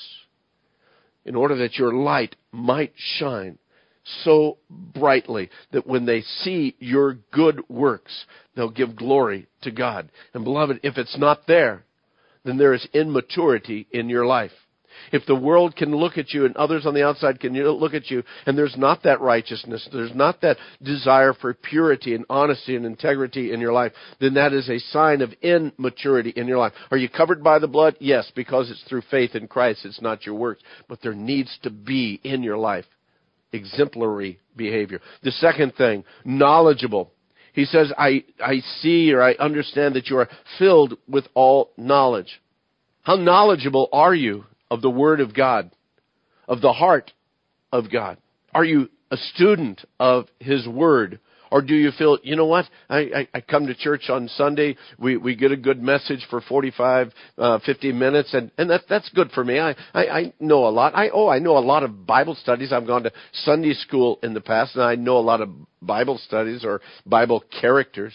in 1.23 1.35
order 1.35 1.55
that 1.57 1.75
your 1.75 1.93
light 1.93 2.35
might 2.51 2.93
shine 2.95 3.59
so 4.23 4.57
brightly 4.69 5.49
that 5.71 5.87
when 5.87 6.05
they 6.05 6.21
see 6.21 6.75
your 6.79 7.15
good 7.31 7.61
works, 7.69 8.25
they'll 8.55 8.69
give 8.69 8.95
glory 8.95 9.47
to 9.61 9.71
God. 9.71 10.09
And 10.33 10.43
beloved, 10.43 10.79
if 10.83 10.97
it's 10.97 11.17
not 11.17 11.47
there, 11.47 11.83
then 12.43 12.57
there 12.57 12.73
is 12.73 12.87
immaturity 12.93 13.87
in 13.91 14.09
your 14.09 14.25
life. 14.25 14.51
If 15.11 15.25
the 15.25 15.35
world 15.35 15.75
can 15.75 15.95
look 15.95 16.17
at 16.17 16.33
you 16.33 16.45
and 16.45 16.55
others 16.57 16.85
on 16.85 16.93
the 16.93 17.05
outside 17.05 17.39
can 17.39 17.53
look 17.53 17.93
at 17.93 18.11
you 18.11 18.23
and 18.45 18.57
there's 18.57 18.75
not 18.77 19.03
that 19.03 19.21
righteousness, 19.21 19.87
there's 19.91 20.13
not 20.13 20.41
that 20.41 20.57
desire 20.81 21.33
for 21.33 21.53
purity 21.53 22.13
and 22.13 22.25
honesty 22.29 22.75
and 22.75 22.85
integrity 22.85 23.51
in 23.53 23.59
your 23.59 23.73
life, 23.73 23.93
then 24.19 24.33
that 24.35 24.53
is 24.53 24.69
a 24.69 24.79
sign 24.79 25.21
of 25.21 25.33
immaturity 25.41 26.31
in 26.35 26.47
your 26.47 26.57
life. 26.57 26.73
Are 26.91 26.97
you 26.97 27.09
covered 27.09 27.43
by 27.43 27.59
the 27.59 27.67
blood? 27.67 27.95
Yes, 27.99 28.31
because 28.35 28.69
it's 28.69 28.83
through 28.83 29.03
faith 29.09 29.33
in 29.33 29.47
Christ. 29.47 29.85
It's 29.85 30.01
not 30.01 30.25
your 30.25 30.35
works. 30.35 30.61
But 30.87 31.01
there 31.01 31.13
needs 31.13 31.57
to 31.63 31.69
be 31.69 32.19
in 32.23 32.43
your 32.43 32.57
life 32.57 32.85
exemplary 33.53 34.39
behavior. 34.55 35.01
The 35.23 35.31
second 35.31 35.75
thing, 35.75 36.03
knowledgeable. 36.25 37.11
He 37.53 37.65
says, 37.65 37.91
I, 37.97 38.23
I 38.43 38.59
see 38.79 39.13
or 39.13 39.21
I 39.21 39.33
understand 39.33 39.95
that 39.95 40.07
you 40.07 40.17
are 40.17 40.29
filled 40.57 40.97
with 41.07 41.25
all 41.33 41.71
knowledge. 41.77 42.41
How 43.01 43.15
knowledgeable 43.15 43.89
are 43.91 44.15
you 44.15 44.45
of 44.69 44.81
the 44.81 44.89
Word 44.89 45.19
of 45.19 45.33
God, 45.33 45.71
of 46.47 46.61
the 46.61 46.71
heart 46.71 47.11
of 47.71 47.91
God? 47.91 48.17
Are 48.53 48.63
you 48.63 48.89
a 49.09 49.17
student 49.17 49.83
of 49.99 50.27
His 50.39 50.67
Word? 50.67 51.19
Or 51.51 51.61
do 51.61 51.75
you 51.75 51.91
feel, 51.91 52.17
you 52.23 52.37
know 52.37 52.45
what? 52.45 52.65
I, 52.89 52.97
I, 52.99 53.27
I 53.33 53.41
come 53.41 53.67
to 53.67 53.75
church 53.75 54.09
on 54.09 54.29
Sunday. 54.29 54.77
We, 54.97 55.17
we 55.17 55.35
get 55.35 55.51
a 55.51 55.57
good 55.57 55.83
message 55.83 56.25
for 56.29 56.39
45, 56.39 57.11
uh, 57.37 57.59
50 57.65 57.91
minutes, 57.91 58.33
and, 58.33 58.51
and 58.57 58.69
that, 58.69 58.83
that's 58.89 59.09
good 59.09 59.31
for 59.31 59.43
me. 59.43 59.59
I, 59.59 59.75
I, 59.93 60.05
I 60.05 60.33
know 60.39 60.65
a 60.65 60.71
lot. 60.71 60.95
I, 60.95 61.09
oh, 61.09 61.27
I 61.27 61.39
know 61.39 61.57
a 61.57 61.59
lot 61.59 61.83
of 61.83 62.07
Bible 62.07 62.35
studies. 62.35 62.71
I've 62.71 62.87
gone 62.87 63.03
to 63.03 63.11
Sunday 63.33 63.73
school 63.73 64.17
in 64.23 64.33
the 64.33 64.39
past, 64.39 64.75
and 64.75 64.83
I 64.85 64.95
know 64.95 65.17
a 65.17 65.19
lot 65.19 65.41
of 65.41 65.49
Bible 65.81 66.17
studies 66.25 66.63
or 66.63 66.79
Bible 67.05 67.43
characters. 67.59 68.13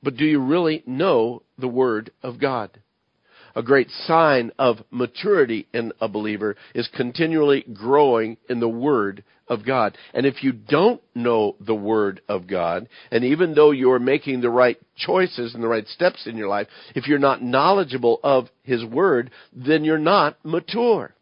But 0.00 0.16
do 0.16 0.24
you 0.24 0.40
really 0.40 0.84
know 0.86 1.42
the 1.58 1.68
Word 1.68 2.12
of 2.22 2.40
God? 2.40 2.70
a 3.54 3.62
great 3.62 3.90
sign 4.06 4.50
of 4.58 4.78
maturity 4.90 5.66
in 5.74 5.92
a 6.00 6.08
believer 6.08 6.56
is 6.74 6.88
continually 6.96 7.62
growing 7.74 8.38
in 8.48 8.60
the 8.60 8.68
Word 8.68 9.22
of 9.52 9.66
God. 9.66 9.96
And 10.14 10.24
if 10.24 10.42
you 10.42 10.52
don't 10.52 11.00
know 11.14 11.56
the 11.60 11.74
Word 11.74 12.22
of 12.28 12.46
God, 12.46 12.88
and 13.10 13.22
even 13.24 13.54
though 13.54 13.70
you're 13.70 13.98
making 13.98 14.40
the 14.40 14.50
right 14.50 14.78
choices 14.96 15.54
and 15.54 15.62
the 15.62 15.68
right 15.68 15.86
steps 15.86 16.26
in 16.26 16.36
your 16.36 16.48
life, 16.48 16.68
if 16.94 17.06
you're 17.06 17.18
not 17.18 17.42
knowledgeable 17.42 18.18
of 18.24 18.48
His 18.62 18.84
Word, 18.84 19.30
then 19.52 19.84
you're 19.84 19.98
not 19.98 20.38
mature. 20.42 21.14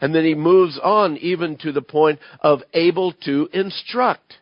And 0.00 0.14
then 0.14 0.24
he 0.24 0.34
moves 0.34 0.78
on 0.82 1.16
even 1.18 1.56
to 1.58 1.72
the 1.72 1.82
point 1.82 2.18
of 2.40 2.62
able 2.72 3.12
to 3.24 3.48
instruct. 3.52 4.34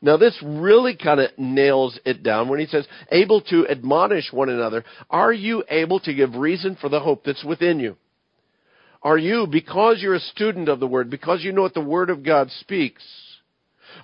Now 0.00 0.16
this 0.16 0.36
really 0.42 0.96
kind 0.96 1.20
of 1.20 1.30
nails 1.38 1.98
it 2.04 2.22
down 2.22 2.48
when 2.48 2.60
he 2.60 2.66
says, 2.66 2.86
able 3.10 3.40
to 3.42 3.68
admonish 3.68 4.32
one 4.32 4.48
another. 4.48 4.84
Are 5.10 5.32
you 5.32 5.64
able 5.68 6.00
to 6.00 6.14
give 6.14 6.34
reason 6.34 6.76
for 6.80 6.88
the 6.88 7.00
hope 7.00 7.24
that's 7.24 7.44
within 7.44 7.80
you? 7.80 7.96
Are 9.02 9.18
you, 9.18 9.46
because 9.46 9.98
you're 10.00 10.14
a 10.14 10.20
student 10.20 10.68
of 10.68 10.80
the 10.80 10.86
Word, 10.86 11.10
because 11.10 11.44
you 11.44 11.52
know 11.52 11.62
what 11.62 11.74
the 11.74 11.80
Word 11.80 12.10
of 12.10 12.24
God 12.24 12.50
speaks, 12.60 13.02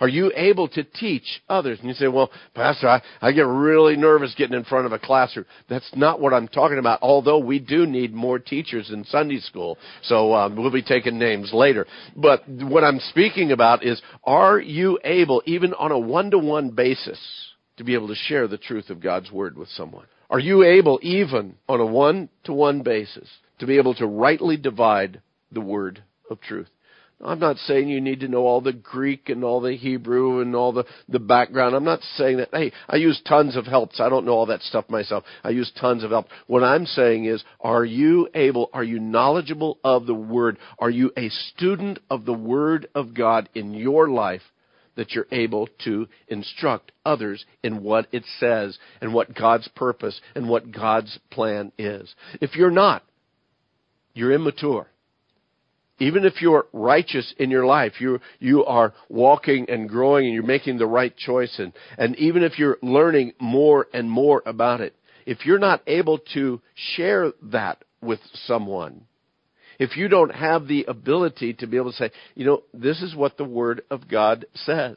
are 0.00 0.08
you 0.08 0.32
able 0.34 0.68
to 0.68 0.84
teach 0.84 1.42
others? 1.48 1.78
And 1.78 1.88
you 1.88 1.94
say, 1.94 2.08
well, 2.08 2.30
Pastor, 2.54 2.88
I, 2.88 3.02
I 3.20 3.32
get 3.32 3.46
really 3.46 3.96
nervous 3.96 4.34
getting 4.36 4.56
in 4.56 4.64
front 4.64 4.86
of 4.86 4.92
a 4.92 4.98
classroom. 4.98 5.46
That's 5.68 5.90
not 5.94 6.20
what 6.20 6.32
I'm 6.32 6.48
talking 6.48 6.78
about, 6.78 7.00
although 7.02 7.38
we 7.38 7.58
do 7.58 7.86
need 7.86 8.14
more 8.14 8.38
teachers 8.38 8.90
in 8.90 9.04
Sunday 9.04 9.40
school. 9.40 9.76
So 10.02 10.32
um, 10.34 10.56
we'll 10.56 10.72
be 10.72 10.82
taking 10.82 11.18
names 11.18 11.50
later. 11.52 11.86
But 12.16 12.48
what 12.48 12.84
I'm 12.84 13.00
speaking 13.10 13.52
about 13.52 13.84
is, 13.84 14.00
are 14.24 14.58
you 14.58 14.98
able, 15.04 15.42
even 15.44 15.74
on 15.74 15.92
a 15.92 15.98
one-to-one 15.98 16.70
basis, 16.70 17.20
to 17.76 17.84
be 17.84 17.94
able 17.94 18.08
to 18.08 18.14
share 18.14 18.48
the 18.48 18.58
truth 18.58 18.88
of 18.88 19.00
God's 19.00 19.30
Word 19.30 19.56
with 19.56 19.68
someone? 19.68 20.06
Are 20.30 20.40
you 20.40 20.62
able, 20.62 20.98
even 21.02 21.56
on 21.68 21.80
a 21.80 21.86
one-to-one 21.86 22.82
basis, 22.82 23.28
to 23.62 23.66
be 23.66 23.78
able 23.78 23.94
to 23.94 24.08
rightly 24.08 24.56
divide 24.56 25.22
the 25.52 25.60
Word 25.60 26.02
of 26.28 26.40
truth? 26.40 26.66
I'm 27.24 27.38
not 27.38 27.58
saying 27.58 27.88
you 27.88 28.00
need 28.00 28.18
to 28.20 28.28
know 28.28 28.44
all 28.44 28.60
the 28.60 28.72
Greek 28.72 29.28
and 29.28 29.44
all 29.44 29.60
the 29.60 29.76
Hebrew 29.76 30.40
and 30.40 30.56
all 30.56 30.72
the, 30.72 30.84
the 31.08 31.20
background. 31.20 31.76
I'm 31.76 31.84
not 31.84 32.00
saying 32.16 32.38
that, 32.38 32.48
hey, 32.52 32.72
I 32.88 32.96
use 32.96 33.22
tons 33.24 33.56
of 33.56 33.66
helps. 33.66 34.00
I 34.00 34.08
don't 34.08 34.26
know 34.26 34.32
all 34.32 34.46
that 34.46 34.62
stuff 34.62 34.90
myself. 34.90 35.22
I 35.44 35.50
use 35.50 35.70
tons 35.80 36.02
of 36.02 36.10
help. 36.10 36.26
What 36.48 36.64
I'm 36.64 36.86
saying 36.86 37.26
is, 37.26 37.44
are 37.60 37.84
you 37.84 38.28
able, 38.34 38.68
are 38.72 38.82
you 38.82 38.98
knowledgeable 38.98 39.78
of 39.84 40.06
the 40.06 40.14
Word? 40.14 40.58
Are 40.80 40.90
you 40.90 41.12
a 41.16 41.28
student 41.28 42.00
of 42.10 42.24
the 42.24 42.34
Word 42.34 42.88
of 42.96 43.14
God 43.14 43.48
in 43.54 43.74
your 43.74 44.08
life 44.08 44.42
that 44.96 45.12
you're 45.12 45.28
able 45.30 45.68
to 45.84 46.08
instruct 46.26 46.90
others 47.06 47.44
in 47.62 47.84
what 47.84 48.08
it 48.10 48.24
says 48.40 48.76
and 49.00 49.14
what 49.14 49.36
God's 49.36 49.68
purpose 49.76 50.20
and 50.34 50.48
what 50.48 50.72
God's 50.72 51.20
plan 51.30 51.70
is? 51.78 52.12
If 52.40 52.56
you're 52.56 52.72
not, 52.72 53.04
you're 54.14 54.32
immature 54.32 54.88
even 56.02 56.24
if 56.24 56.42
you're 56.42 56.66
righteous 56.72 57.32
in 57.38 57.48
your 57.48 57.64
life, 57.64 58.00
you, 58.00 58.18
you 58.40 58.64
are 58.64 58.92
walking 59.08 59.66
and 59.70 59.88
growing 59.88 60.26
and 60.26 60.34
you're 60.34 60.42
making 60.42 60.76
the 60.78 60.86
right 60.86 61.16
choice 61.16 61.54
and, 61.60 61.72
and 61.96 62.16
even 62.16 62.42
if 62.42 62.58
you're 62.58 62.78
learning 62.82 63.32
more 63.38 63.86
and 63.94 64.10
more 64.10 64.42
about 64.44 64.80
it, 64.80 64.96
if 65.26 65.46
you're 65.46 65.60
not 65.60 65.80
able 65.86 66.18
to 66.34 66.60
share 66.74 67.30
that 67.42 67.84
with 68.00 68.18
someone, 68.46 69.02
if 69.78 69.96
you 69.96 70.08
don't 70.08 70.34
have 70.34 70.66
the 70.66 70.84
ability 70.88 71.54
to 71.54 71.68
be 71.68 71.76
able 71.76 71.92
to 71.92 71.96
say, 71.96 72.10
you 72.34 72.44
know, 72.44 72.64
this 72.74 73.00
is 73.00 73.14
what 73.14 73.36
the 73.36 73.44
Word 73.44 73.82
of 73.88 74.08
God 74.08 74.44
says. 74.54 74.96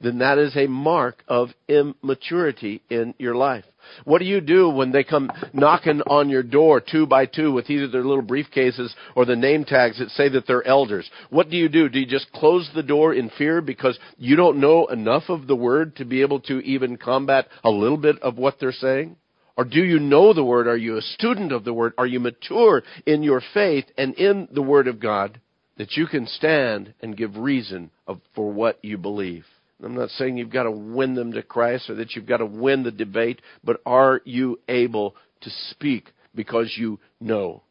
Then 0.00 0.18
that 0.18 0.38
is 0.38 0.56
a 0.56 0.66
mark 0.66 1.22
of 1.28 1.50
immaturity 1.68 2.82
in 2.90 3.14
your 3.18 3.34
life. 3.34 3.64
What 4.04 4.18
do 4.18 4.24
you 4.24 4.40
do 4.40 4.70
when 4.70 4.92
they 4.92 5.04
come 5.04 5.30
knocking 5.52 6.00
on 6.02 6.30
your 6.30 6.42
door 6.42 6.80
two 6.80 7.06
by 7.06 7.26
two 7.26 7.52
with 7.52 7.68
either 7.70 7.88
their 7.88 8.04
little 8.04 8.24
briefcases 8.24 8.92
or 9.14 9.24
the 9.24 9.36
name 9.36 9.64
tags 9.64 9.98
that 9.98 10.10
say 10.10 10.28
that 10.30 10.46
they're 10.46 10.66
elders? 10.66 11.08
What 11.30 11.50
do 11.50 11.56
you 11.56 11.68
do? 11.68 11.88
Do 11.88 12.00
you 12.00 12.06
just 12.06 12.32
close 12.32 12.68
the 12.74 12.82
door 12.82 13.14
in 13.14 13.30
fear 13.30 13.60
because 13.60 13.98
you 14.16 14.36
don't 14.36 14.60
know 14.60 14.86
enough 14.86 15.24
of 15.28 15.46
the 15.46 15.56
word 15.56 15.96
to 15.96 16.04
be 16.04 16.22
able 16.22 16.40
to 16.40 16.60
even 16.60 16.96
combat 16.96 17.46
a 17.62 17.70
little 17.70 17.98
bit 17.98 18.20
of 18.22 18.38
what 18.38 18.56
they're 18.58 18.72
saying? 18.72 19.16
Or 19.56 19.64
do 19.64 19.84
you 19.84 20.00
know 20.00 20.32
the 20.32 20.44
word? 20.44 20.66
Are 20.66 20.76
you 20.76 20.96
a 20.96 21.02
student 21.02 21.52
of 21.52 21.64
the 21.64 21.74
word? 21.74 21.92
Are 21.96 22.06
you 22.06 22.18
mature 22.18 22.82
in 23.06 23.22
your 23.22 23.40
faith 23.52 23.84
and 23.96 24.14
in 24.14 24.48
the 24.50 24.62
word 24.62 24.88
of 24.88 24.98
God 24.98 25.40
that 25.76 25.92
you 25.96 26.06
can 26.06 26.26
stand 26.26 26.94
and 27.00 27.16
give 27.16 27.36
reason 27.36 27.90
of, 28.06 28.20
for 28.34 28.52
what 28.52 28.78
you 28.82 28.98
believe? 28.98 29.44
I'm 29.82 29.94
not 29.94 30.10
saying 30.10 30.36
you've 30.36 30.50
got 30.50 30.64
to 30.64 30.70
win 30.70 31.14
them 31.14 31.32
to 31.32 31.42
Christ 31.42 31.90
or 31.90 31.94
that 31.96 32.14
you've 32.14 32.26
got 32.26 32.38
to 32.38 32.46
win 32.46 32.82
the 32.82 32.90
debate, 32.90 33.40
but 33.62 33.80
are 33.84 34.20
you 34.24 34.60
able 34.68 35.16
to 35.42 35.50
speak 35.70 36.10
because 36.34 36.72
you 36.76 36.98
know? 37.20 37.62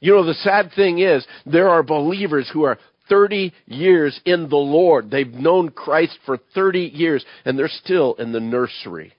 You 0.00 0.14
know, 0.14 0.24
the 0.24 0.34
sad 0.34 0.70
thing 0.76 0.98
is, 0.98 1.26
there 1.46 1.68
are 1.70 1.82
believers 1.82 2.48
who 2.52 2.64
are 2.64 2.78
30 3.08 3.52
years 3.66 4.18
in 4.24 4.48
the 4.48 4.56
Lord. 4.56 5.10
They've 5.10 5.26
known 5.26 5.70
Christ 5.70 6.18
for 6.24 6.38
30 6.54 6.80
years, 6.94 7.24
and 7.44 7.58
they're 7.58 7.68
still 7.68 8.14
in 8.14 8.32
the 8.32 8.40
nursery. 8.40 9.12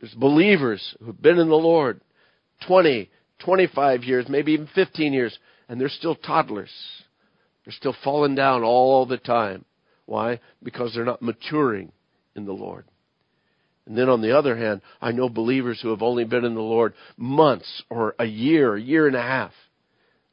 There's 0.00 0.14
believers 0.14 0.96
who've 1.02 1.20
been 1.20 1.38
in 1.38 1.48
the 1.48 1.54
Lord 1.54 2.00
20, 2.66 3.10
25 3.38 4.04
years, 4.04 4.26
maybe 4.28 4.52
even 4.52 4.68
15 4.74 5.12
years, 5.12 5.38
and 5.68 5.80
they're 5.80 5.88
still 5.88 6.14
toddlers. 6.14 6.70
They're 7.64 7.74
still 7.74 7.96
falling 8.02 8.34
down 8.34 8.62
all 8.62 9.06
the 9.06 9.18
time. 9.18 9.64
Why? 10.10 10.40
Because 10.60 10.92
they're 10.92 11.04
not 11.04 11.22
maturing 11.22 11.92
in 12.34 12.44
the 12.44 12.52
Lord. 12.52 12.84
And 13.86 13.96
then 13.96 14.08
on 14.08 14.22
the 14.22 14.36
other 14.36 14.56
hand, 14.56 14.80
I 15.00 15.12
know 15.12 15.28
believers 15.28 15.80
who 15.80 15.90
have 15.90 16.02
only 16.02 16.24
been 16.24 16.44
in 16.44 16.56
the 16.56 16.60
Lord 16.60 16.94
months 17.16 17.84
or 17.88 18.16
a 18.18 18.24
year, 18.24 18.74
a 18.74 18.80
year 18.80 19.06
and 19.06 19.14
a 19.14 19.22
half, 19.22 19.52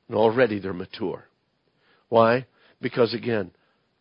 and 0.08 0.18
already 0.18 0.58
they're 0.58 0.74
mature. 0.74 1.28
Why? 2.10 2.48
Because 2.82 3.14
again, 3.14 3.52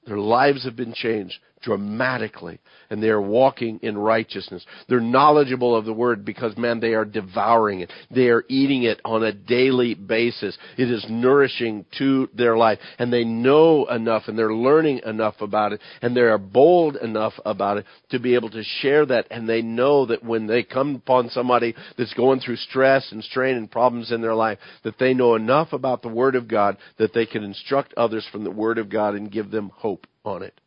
their 0.06 0.16
lives 0.16 0.64
have 0.64 0.76
been 0.76 0.94
changed 0.94 1.36
dramatically 1.62 2.58
and 2.90 3.02
they 3.02 3.08
are 3.08 3.20
walking 3.20 3.78
in 3.82 3.96
righteousness. 3.96 4.64
They're 4.88 5.00
knowledgeable 5.00 5.74
of 5.74 5.84
the 5.84 5.92
word 5.92 6.24
because 6.24 6.56
man, 6.56 6.80
they 6.80 6.94
are 6.94 7.04
devouring 7.04 7.80
it. 7.80 7.92
They 8.10 8.28
are 8.28 8.44
eating 8.48 8.84
it 8.84 9.00
on 9.04 9.22
a 9.22 9.32
daily 9.32 9.94
basis. 9.94 10.56
It 10.76 10.90
is 10.90 11.04
nourishing 11.08 11.84
to 11.98 12.28
their 12.34 12.56
life 12.56 12.78
and 12.98 13.12
they 13.12 13.24
know 13.24 13.86
enough 13.86 14.24
and 14.26 14.38
they're 14.38 14.54
learning 14.54 15.00
enough 15.04 15.40
about 15.40 15.72
it 15.72 15.80
and 16.02 16.16
they 16.16 16.20
are 16.20 16.38
bold 16.38 16.96
enough 16.96 17.34
about 17.44 17.78
it 17.78 17.86
to 18.10 18.18
be 18.18 18.34
able 18.34 18.50
to 18.50 18.62
share 18.80 19.06
that 19.06 19.26
and 19.30 19.48
they 19.48 19.62
know 19.62 20.06
that 20.06 20.24
when 20.24 20.46
they 20.46 20.62
come 20.62 20.96
upon 20.96 21.28
somebody 21.30 21.74
that's 21.98 22.14
going 22.14 22.40
through 22.40 22.56
stress 22.56 23.10
and 23.12 23.22
strain 23.24 23.56
and 23.56 23.70
problems 23.70 24.12
in 24.12 24.20
their 24.20 24.34
life 24.34 24.58
that 24.84 24.98
they 24.98 25.14
know 25.14 25.34
enough 25.34 25.72
about 25.72 26.02
the 26.02 26.08
word 26.08 26.34
of 26.34 26.48
God 26.48 26.76
that 26.98 27.12
they 27.12 27.26
can 27.26 27.42
instruct 27.42 27.94
others 27.96 28.26
from 28.30 28.44
the 28.44 28.50
word 28.50 28.78
of 28.78 28.88
God 28.88 29.14
and 29.14 29.32
give 29.32 29.50
them 29.50 29.70
hope 29.74 30.06
on 30.24 30.42
it. 30.42 30.60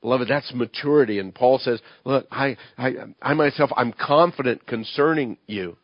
Beloved, 0.00 0.28
that's 0.28 0.52
maturity. 0.54 1.18
And 1.18 1.34
Paul 1.34 1.58
says, 1.58 1.80
look, 2.04 2.26
I, 2.30 2.56
I, 2.78 2.94
I 3.20 3.34
myself, 3.34 3.70
I'm 3.76 3.92
confident 3.92 4.66
concerning 4.66 5.36
you. 5.46 5.76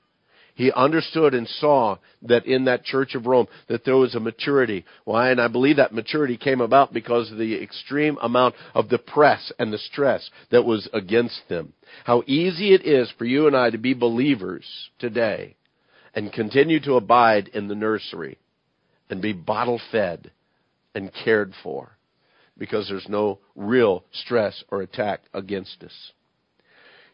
He 0.54 0.72
understood 0.72 1.34
and 1.34 1.46
saw 1.46 1.98
that 2.22 2.46
in 2.46 2.64
that 2.64 2.82
church 2.82 3.14
of 3.14 3.26
Rome 3.26 3.46
that 3.68 3.84
there 3.84 3.96
was 3.96 4.14
a 4.14 4.20
maturity. 4.20 4.86
Why? 5.04 5.30
And 5.30 5.38
I 5.38 5.48
believe 5.48 5.76
that 5.76 5.92
maturity 5.92 6.38
came 6.38 6.62
about 6.62 6.94
because 6.94 7.30
of 7.30 7.36
the 7.36 7.62
extreme 7.62 8.16
amount 8.22 8.54
of 8.74 8.88
the 8.88 8.96
press 8.96 9.52
and 9.58 9.70
the 9.70 9.76
stress 9.76 10.30
that 10.50 10.64
was 10.64 10.88
against 10.94 11.42
them. 11.50 11.74
How 12.04 12.22
easy 12.26 12.72
it 12.72 12.86
is 12.86 13.12
for 13.18 13.26
you 13.26 13.46
and 13.46 13.54
I 13.54 13.68
to 13.68 13.76
be 13.76 13.92
believers 13.92 14.64
today 14.98 15.56
and 16.14 16.32
continue 16.32 16.80
to 16.80 16.94
abide 16.94 17.48
in 17.48 17.68
the 17.68 17.74
nursery 17.74 18.38
and 19.10 19.20
be 19.20 19.34
bottle 19.34 19.80
fed 19.92 20.30
and 20.94 21.12
cared 21.22 21.52
for 21.62 21.95
because 22.58 22.88
there's 22.88 23.08
no 23.08 23.38
real 23.54 24.04
stress 24.12 24.64
or 24.70 24.82
attack 24.82 25.22
against 25.34 25.82
us. 25.82 26.12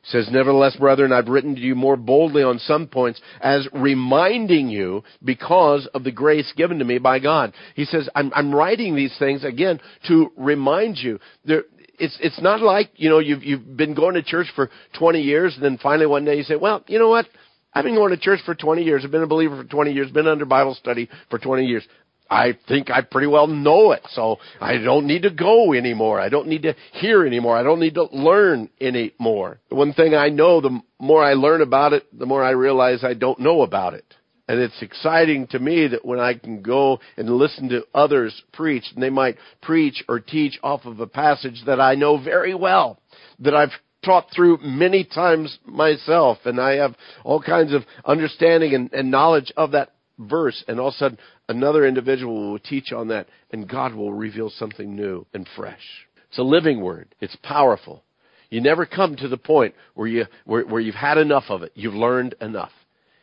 He 0.03 0.11
says, 0.11 0.29
Nevertheless, 0.31 0.77
brethren, 0.77 1.13
I've 1.13 1.29
written 1.29 1.55
to 1.55 1.61
you 1.61 1.75
more 1.75 1.97
boldly 1.97 2.43
on 2.43 2.59
some 2.59 2.89
points 2.89 3.21
as 3.41 3.69
reminding 3.73 4.69
you 4.69 5.05
because 5.25 5.87
of 5.95 6.03
the 6.03 6.11
grace 6.11 6.53
given 6.57 6.79
to 6.81 6.85
me 6.85 6.99
by 6.99 7.21
God. 7.21 7.53
He 7.77 7.85
says, 7.85 8.09
I'm, 8.15 8.33
I'm 8.35 8.55
writing 8.55 8.97
these 8.97 9.15
things 9.19 9.45
again 9.45 9.81
to 10.09 10.33
remind 10.37 10.99
you. 10.99 11.21
There, 11.45 11.65
it's, 11.99 12.19
it's 12.21 12.41
not 12.43 12.61
like, 12.61 12.91
you 12.97 13.09
know, 13.09 13.21
you've, 13.21 13.45
you've 13.45 13.77
been 13.77 13.95
going 13.95 14.15
to 14.15 14.23
church 14.25 14.49
for 14.57 14.71
20 14.99 15.21
years 15.21 15.55
and 15.55 15.63
then 15.63 15.79
finally 15.81 16.07
one 16.07 16.25
day 16.25 16.37
you 16.37 16.43
say, 16.43 16.57
well, 16.57 16.83
you 16.89 16.99
know 16.99 17.09
what? 17.09 17.27
I've 17.73 17.85
been 17.85 17.95
going 17.95 18.11
to 18.11 18.19
church 18.19 18.41
for 18.45 18.55
20 18.55 18.83
years. 18.83 19.03
I've 19.05 19.11
been 19.11 19.23
a 19.23 19.27
believer 19.27 19.63
for 19.63 19.69
20 19.69 19.93
years, 19.93 20.11
been 20.11 20.27
under 20.27 20.45
Bible 20.45 20.75
study 20.75 21.09
for 21.31 21.39
20 21.39 21.65
years. 21.65 21.87
I 22.33 22.57
think 22.67 22.91
I 22.91 23.03
pretty 23.03 23.27
well 23.27 23.47
know 23.47 23.93
it, 23.93 24.03
so 24.11 24.39
I 24.59 24.79
don't 24.79 25.07
need 25.07 25.23
to 25.23 25.31
go 25.31 25.75
anymore. 25.75 26.19
I 26.19 26.31
don't 26.31 26.49
need 26.49 26.63
to 26.63 26.75
hear 26.93 27.27
anymore. 27.27 27.59
I 27.59 27.63
don't 27.63 27.79
need 27.79 27.95
to 27.95 28.05
learn 28.05 28.71
anymore. 28.81 29.61
The 29.69 29.75
one 29.75 29.93
thing 29.93 30.15
I 30.15 30.31
know, 30.31 30.63
the 30.63 30.81
more 30.99 31.23
I 31.23 31.35
learn 31.35 31.61
about 31.61 31.93
it, 31.93 32.07
the 32.19 32.25
more 32.25 32.43
I 32.43 32.51
realize 32.51 33.05
I 33.05 33.13
don't 33.13 33.39
know 33.39 33.61
about 33.61 33.93
it. 33.93 34.15
And 34.49 34.59
it's 34.59 34.81
exciting 34.81 35.47
to 35.49 35.59
me 35.59 35.87
that 35.89 36.07
when 36.07 36.21
I 36.21 36.33
can 36.33 36.63
go 36.63 37.01
and 37.19 37.29
listen 37.29 37.69
to 37.69 37.85
others 37.95 38.43
preach, 38.55 38.85
and 38.95 39.03
they 39.03 39.11
might 39.11 39.37
preach 39.61 40.03
or 40.09 40.19
teach 40.19 40.59
off 40.63 40.87
of 40.87 41.01
a 41.01 41.07
passage 41.07 41.63
that 41.67 41.81
I 41.81 41.97
know 41.97 42.17
very 42.17 42.55
well, 42.55 42.99
that 43.41 43.55
I've 43.55 43.73
taught 44.03 44.29
through 44.35 44.59
many 44.63 45.05
times 45.05 45.59
myself, 45.67 46.39
and 46.47 46.59
I 46.59 46.77
have 46.77 46.97
all 47.25 47.43
kinds 47.43 47.75
of 47.75 47.83
understanding 48.07 48.75
and, 48.75 48.93
and 48.95 49.11
knowledge 49.11 49.53
of 49.57 49.73
that 49.73 49.91
verse, 50.19 50.63
and 50.69 50.79
all 50.79 50.89
of 50.89 50.95
a 50.95 50.97
sudden 50.97 51.19
another 51.49 51.87
individual 51.87 52.53
will 52.53 52.59
teach 52.59 52.93
on 52.93 53.09
that, 53.09 53.27
and 53.51 53.69
God 53.69 53.95
will 53.95 54.13
reveal 54.13 54.51
something 54.51 54.95
new 54.95 55.27
and 55.35 55.49
fresh. 55.57 56.07
It's 56.29 56.39
a 56.39 56.43
living 56.43 56.81
word. 56.81 57.15
It's 57.21 57.37
powerful. 57.43 58.03
You 58.51 58.61
never 58.61 58.87
come 58.87 59.17
to 59.17 59.29
the 59.29 59.37
point 59.37 59.75
where 59.95 60.09
you 60.09 60.27
where, 60.45 60.65
where 60.65 60.81
you've 60.81 60.95
had 60.95 61.19
enough 61.19 61.45
of 61.49 61.63
it. 61.63 61.73
You've 61.75 61.95
learned 61.95 62.35
enough. 62.41 62.73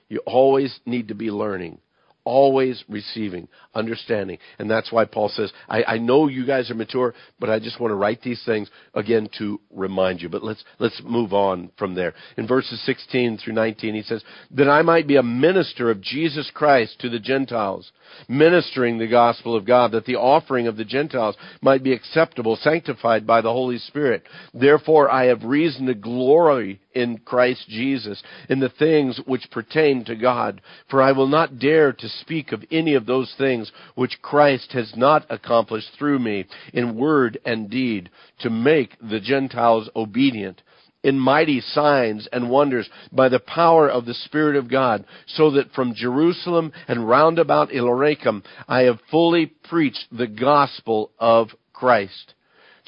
You 0.10 0.20
always 0.26 0.80
need 0.86 1.10
to 1.10 1.16
be 1.16 1.30
learning 1.30 1.80
always 2.24 2.84
receiving, 2.88 3.48
understanding. 3.74 4.38
And 4.58 4.70
that's 4.70 4.92
why 4.92 5.06
Paul 5.06 5.30
says, 5.30 5.52
I, 5.68 5.84
I 5.84 5.98
know 5.98 6.28
you 6.28 6.46
guys 6.46 6.70
are 6.70 6.76
mature, 6.76 7.14
but 7.40 7.50
I 7.50 7.60
just 7.60 7.80
want 7.80 7.92
to 7.92 7.96
write 7.96 8.22
these 8.22 8.42
things 8.46 8.70
again 8.94 9.30
to 9.38 9.60
remind 9.72 10.22
you. 10.22 10.30
But 10.30 10.44
let's, 10.44 10.64
let's 10.80 11.02
move 11.04 11.34
on 11.34 11.72
from 11.78 11.96
there. 11.96 12.14
In 12.38 12.48
verses 12.48 12.82
16 12.86 13.40
through 13.40 13.54
19, 13.54 13.96
he 13.96 14.02
says, 14.04 14.24
that 14.52 14.70
I 14.70 14.82
might 14.82 15.08
be 15.08 15.16
a 15.16 15.24
minister 15.24 15.90
of 15.90 16.02
Jesus 16.02 16.52
Christ 16.54 17.00
to 17.00 17.10
the 17.10 17.20
Gentiles, 17.20 17.92
ministering 18.28 18.98
the 18.98 19.08
gospel 19.08 19.56
of 19.56 19.66
God, 19.66 19.92
that 19.92 20.06
the 20.06 20.16
offering 20.16 20.68
of 20.68 20.78
the 20.78 20.86
Gentiles 20.86 21.36
might 21.62 21.84
be 21.84 21.94
acceptable, 21.94 22.58
sanctified 22.62 23.26
by 23.26 23.42
the 23.42 23.52
Holy 23.52 23.78
Spirit. 23.78 24.24
Therefore 24.54 25.10
I 25.10 25.26
have 25.26 25.44
reason 25.44 25.86
to 25.88 25.94
glory 25.94 26.82
in 26.94 27.20
Christ 27.20 27.68
Jesus, 27.68 28.22
in 28.50 28.60
the 28.60 28.70
things 28.70 29.20
which 29.26 29.52
pertain 29.52 30.06
to 30.06 30.16
God. 30.16 30.62
For 30.90 31.02
I 31.02 31.12
will 31.12 31.28
not 31.28 31.60
dare 31.60 31.94
to 31.94 32.10
speak 32.10 32.52
of 32.52 32.64
any 32.72 32.96
of 32.96 33.06
those 33.06 33.34
things 33.38 33.72
which 33.96 34.22
Christ 34.22 34.72
has 34.74 34.94
not 34.96 35.26
accomplished 35.30 35.90
through 35.98 36.20
me 36.20 36.46
in 36.74 36.98
word 36.98 37.40
and 37.46 37.70
deed 37.70 38.10
to 38.40 38.50
make 38.50 38.98
the 39.02 39.20
Gentiles 39.20 39.90
obedient 39.96 40.62
in 41.04 41.18
mighty 41.18 41.62
signs 41.62 42.28
and 42.32 42.50
wonders 42.50 42.90
by 43.12 43.30
the 43.30 43.40
power 43.40 43.90
of 43.90 44.06
the 44.06 44.14
Spirit 44.14 44.56
of 44.56 44.70
God, 44.70 45.06
so 45.28 45.52
that 45.52 45.72
from 45.72 45.94
Jerusalem 45.96 46.74
and 46.88 47.08
round 47.08 47.40
about 47.40 47.74
Illyricum 47.74 48.44
I 48.68 48.82
have 48.82 49.00
fully 49.10 49.46
preached 49.46 50.08
the 50.12 50.28
gospel 50.28 51.12
of 51.18 51.50
Christ. 51.74 52.34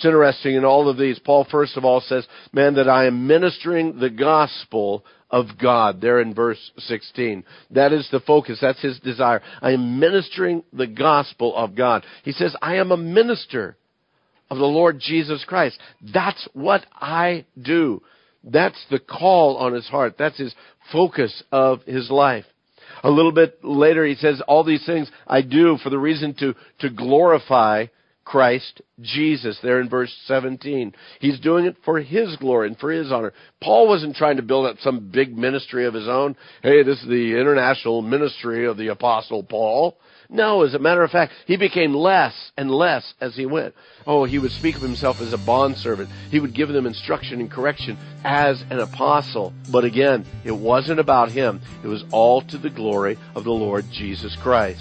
It's 0.01 0.07
interesting 0.07 0.55
in 0.55 0.65
all 0.65 0.89
of 0.89 0.97
these, 0.97 1.19
Paul 1.19 1.45
first 1.51 1.77
of 1.77 1.85
all 1.85 2.01
says, 2.01 2.25
man, 2.51 2.73
that 2.73 2.89
I 2.89 3.05
am 3.05 3.27
ministering 3.27 3.99
the 3.99 4.09
gospel 4.09 5.05
of 5.29 5.59
God, 5.61 6.01
there 6.01 6.19
in 6.19 6.33
verse 6.33 6.71
16. 6.77 7.43
That 7.69 7.93
is 7.93 8.09
the 8.11 8.19
focus. 8.19 8.57
That's 8.59 8.81
his 8.81 8.99
desire. 8.99 9.43
I 9.61 9.73
am 9.73 9.99
ministering 9.99 10.63
the 10.73 10.87
gospel 10.87 11.55
of 11.55 11.75
God. 11.75 12.03
He 12.23 12.31
says, 12.31 12.55
I 12.63 12.77
am 12.77 12.91
a 12.91 12.97
minister 12.97 13.77
of 14.49 14.57
the 14.57 14.65
Lord 14.65 14.99
Jesus 14.99 15.45
Christ. 15.45 15.77
That's 16.11 16.47
what 16.53 16.83
I 16.95 17.45
do. 17.61 18.01
That's 18.43 18.83
the 18.89 18.97
call 18.97 19.57
on 19.57 19.73
his 19.73 19.87
heart. 19.87 20.15
That's 20.17 20.39
his 20.39 20.55
focus 20.91 21.43
of 21.51 21.83
his 21.83 22.09
life. 22.09 22.45
A 23.03 23.09
little 23.11 23.33
bit 23.33 23.63
later, 23.63 24.03
he 24.03 24.15
says, 24.15 24.41
all 24.47 24.63
these 24.63 24.83
things 24.83 25.11
I 25.27 25.43
do 25.43 25.77
for 25.83 25.91
the 25.91 25.99
reason 25.99 26.33
to, 26.39 26.55
to 26.79 26.89
glorify 26.89 27.85
Christ 28.31 28.81
Jesus 29.01 29.59
there 29.61 29.81
in 29.81 29.89
verse 29.89 30.15
17. 30.25 30.93
He's 31.19 31.37
doing 31.41 31.65
it 31.65 31.75
for 31.83 31.99
His 31.99 32.37
glory 32.37 32.69
and 32.69 32.79
for 32.79 32.89
His 32.89 33.11
honor. 33.11 33.33
Paul 33.59 33.89
wasn't 33.89 34.15
trying 34.15 34.37
to 34.37 34.41
build 34.41 34.67
up 34.67 34.77
some 34.79 35.09
big 35.11 35.37
ministry 35.37 35.85
of 35.85 35.93
his 35.93 36.07
own. 36.07 36.37
Hey, 36.63 36.81
this 36.81 37.01
is 37.01 37.09
the 37.09 37.37
international 37.37 38.01
ministry 38.01 38.65
of 38.67 38.77
the 38.77 38.87
apostle 38.87 39.43
Paul. 39.43 39.97
No, 40.29 40.63
as 40.63 40.73
a 40.73 40.79
matter 40.79 41.03
of 41.03 41.11
fact, 41.11 41.33
he 41.45 41.57
became 41.57 41.93
less 41.93 42.33
and 42.55 42.71
less 42.71 43.13
as 43.19 43.35
he 43.35 43.45
went. 43.45 43.75
Oh, 44.07 44.23
he 44.23 44.39
would 44.39 44.51
speak 44.51 44.77
of 44.77 44.81
himself 44.81 45.19
as 45.19 45.33
a 45.33 45.37
bondservant. 45.37 46.09
He 46.29 46.39
would 46.39 46.55
give 46.55 46.69
them 46.69 46.85
instruction 46.85 47.41
and 47.41 47.51
correction 47.51 47.97
as 48.23 48.63
an 48.69 48.79
apostle. 48.79 49.51
But 49.69 49.83
again, 49.83 50.25
it 50.45 50.55
wasn't 50.55 51.01
about 51.01 51.31
him. 51.31 51.59
It 51.83 51.87
was 51.87 52.05
all 52.13 52.41
to 52.43 52.57
the 52.57 52.69
glory 52.69 53.17
of 53.35 53.43
the 53.43 53.51
Lord 53.51 53.91
Jesus 53.91 54.37
Christ. 54.37 54.79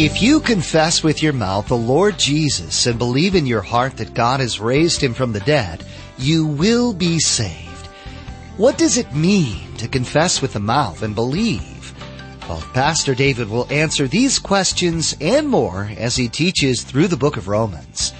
If 0.00 0.22
you 0.22 0.38
confess 0.38 1.02
with 1.02 1.24
your 1.24 1.32
mouth 1.32 1.66
the 1.66 1.76
Lord 1.76 2.20
Jesus 2.20 2.86
and 2.86 3.00
believe 3.00 3.34
in 3.34 3.46
your 3.46 3.62
heart 3.62 3.96
that 3.96 4.14
God 4.14 4.38
has 4.38 4.60
raised 4.60 5.02
him 5.02 5.12
from 5.12 5.32
the 5.32 5.40
dead, 5.40 5.84
you 6.16 6.46
will 6.46 6.94
be 6.94 7.18
saved. 7.18 7.88
What 8.56 8.78
does 8.78 8.96
it 8.96 9.12
mean 9.12 9.74
to 9.78 9.88
confess 9.88 10.40
with 10.40 10.52
the 10.52 10.60
mouth 10.60 11.02
and 11.02 11.16
believe? 11.16 11.92
Well, 12.48 12.62
Pastor 12.74 13.16
David 13.16 13.50
will 13.50 13.66
answer 13.72 14.06
these 14.06 14.38
questions 14.38 15.16
and 15.20 15.48
more 15.48 15.90
as 15.98 16.14
he 16.14 16.28
teaches 16.28 16.84
through 16.84 17.08
the 17.08 17.16
book 17.16 17.36
of 17.36 17.48
Romans. 17.48 18.12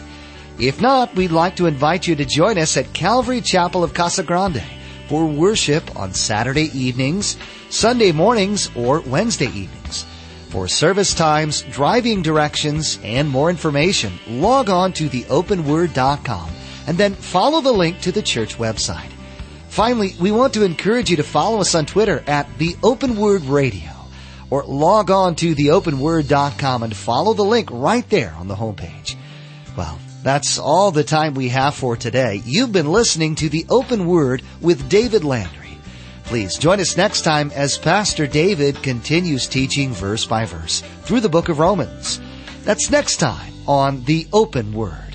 If 0.57 0.81
not, 0.81 1.13
we'd 1.15 1.31
like 1.31 1.57
to 1.57 1.67
invite 1.67 2.07
you 2.07 2.15
to 2.15 2.25
join 2.25 2.57
us 2.57 2.75
at 2.75 2.91
Calvary 2.93 3.39
Chapel 3.39 3.83
of 3.83 3.93
Casa 3.93 4.23
Grande 4.23 4.63
for 5.07 5.27
worship 5.27 5.95
on 5.95 6.11
Saturday 6.13 6.75
evenings, 6.77 7.37
Sunday 7.69 8.11
mornings, 8.11 8.71
or 8.75 9.01
Wednesday 9.01 9.45
evenings. 9.45 10.07
For 10.49 10.67
service 10.67 11.13
times, 11.13 11.61
driving 11.69 12.23
directions, 12.23 12.97
and 13.03 13.29
more 13.29 13.51
information, 13.51 14.17
log 14.27 14.71
on 14.71 14.91
to 14.93 15.07
theopenword.com 15.07 16.49
and 16.89 16.97
then 16.97 17.13
follow 17.13 17.61
the 17.61 17.71
link 17.71 18.01
to 18.01 18.11
the 18.11 18.23
church 18.23 18.57
website. 18.57 19.11
Finally, 19.67 20.15
we 20.19 20.31
want 20.31 20.55
to 20.55 20.65
encourage 20.65 21.11
you 21.11 21.17
to 21.17 21.23
follow 21.23 21.59
us 21.59 21.75
on 21.75 21.85
Twitter 21.85 22.23
at 22.25 22.49
The 22.57 22.75
Open 22.81 23.15
Word 23.15 23.43
Radio 23.43 23.91
or 24.49 24.63
log 24.63 25.11
on 25.11 25.35
to 25.35 25.53
theopenword.com 25.53 26.81
and 26.81 26.95
follow 26.95 27.35
the 27.35 27.45
link 27.45 27.69
right 27.71 28.09
there 28.09 28.33
on 28.39 28.47
the 28.47 28.55
homepage. 28.55 29.15
Well, 29.77 29.99
that's 30.23 30.57
all 30.57 30.89
the 30.89 31.03
time 31.03 31.35
we 31.35 31.49
have 31.49 31.75
for 31.75 31.95
today. 31.95 32.41
You've 32.43 32.71
been 32.71 32.91
listening 32.91 33.35
to 33.35 33.49
The 33.49 33.67
Open 33.69 34.07
Word 34.07 34.41
with 34.59 34.89
David 34.89 35.23
Landry. 35.23 35.77
Please 36.23 36.57
join 36.57 36.79
us 36.79 36.97
next 36.97 37.21
time 37.21 37.51
as 37.53 37.77
Pastor 37.77 38.25
David 38.25 38.81
continues 38.81 39.45
teaching 39.45 39.91
verse 39.91 40.25
by 40.25 40.45
verse 40.45 40.81
through 41.03 41.19
the 41.19 41.29
book 41.29 41.49
of 41.49 41.59
Romans. 41.59 42.19
That's 42.63 42.89
next 42.89 43.17
time 43.17 43.53
on 43.67 44.03
The 44.05 44.27
Open 44.33 44.73
Word. 44.73 45.08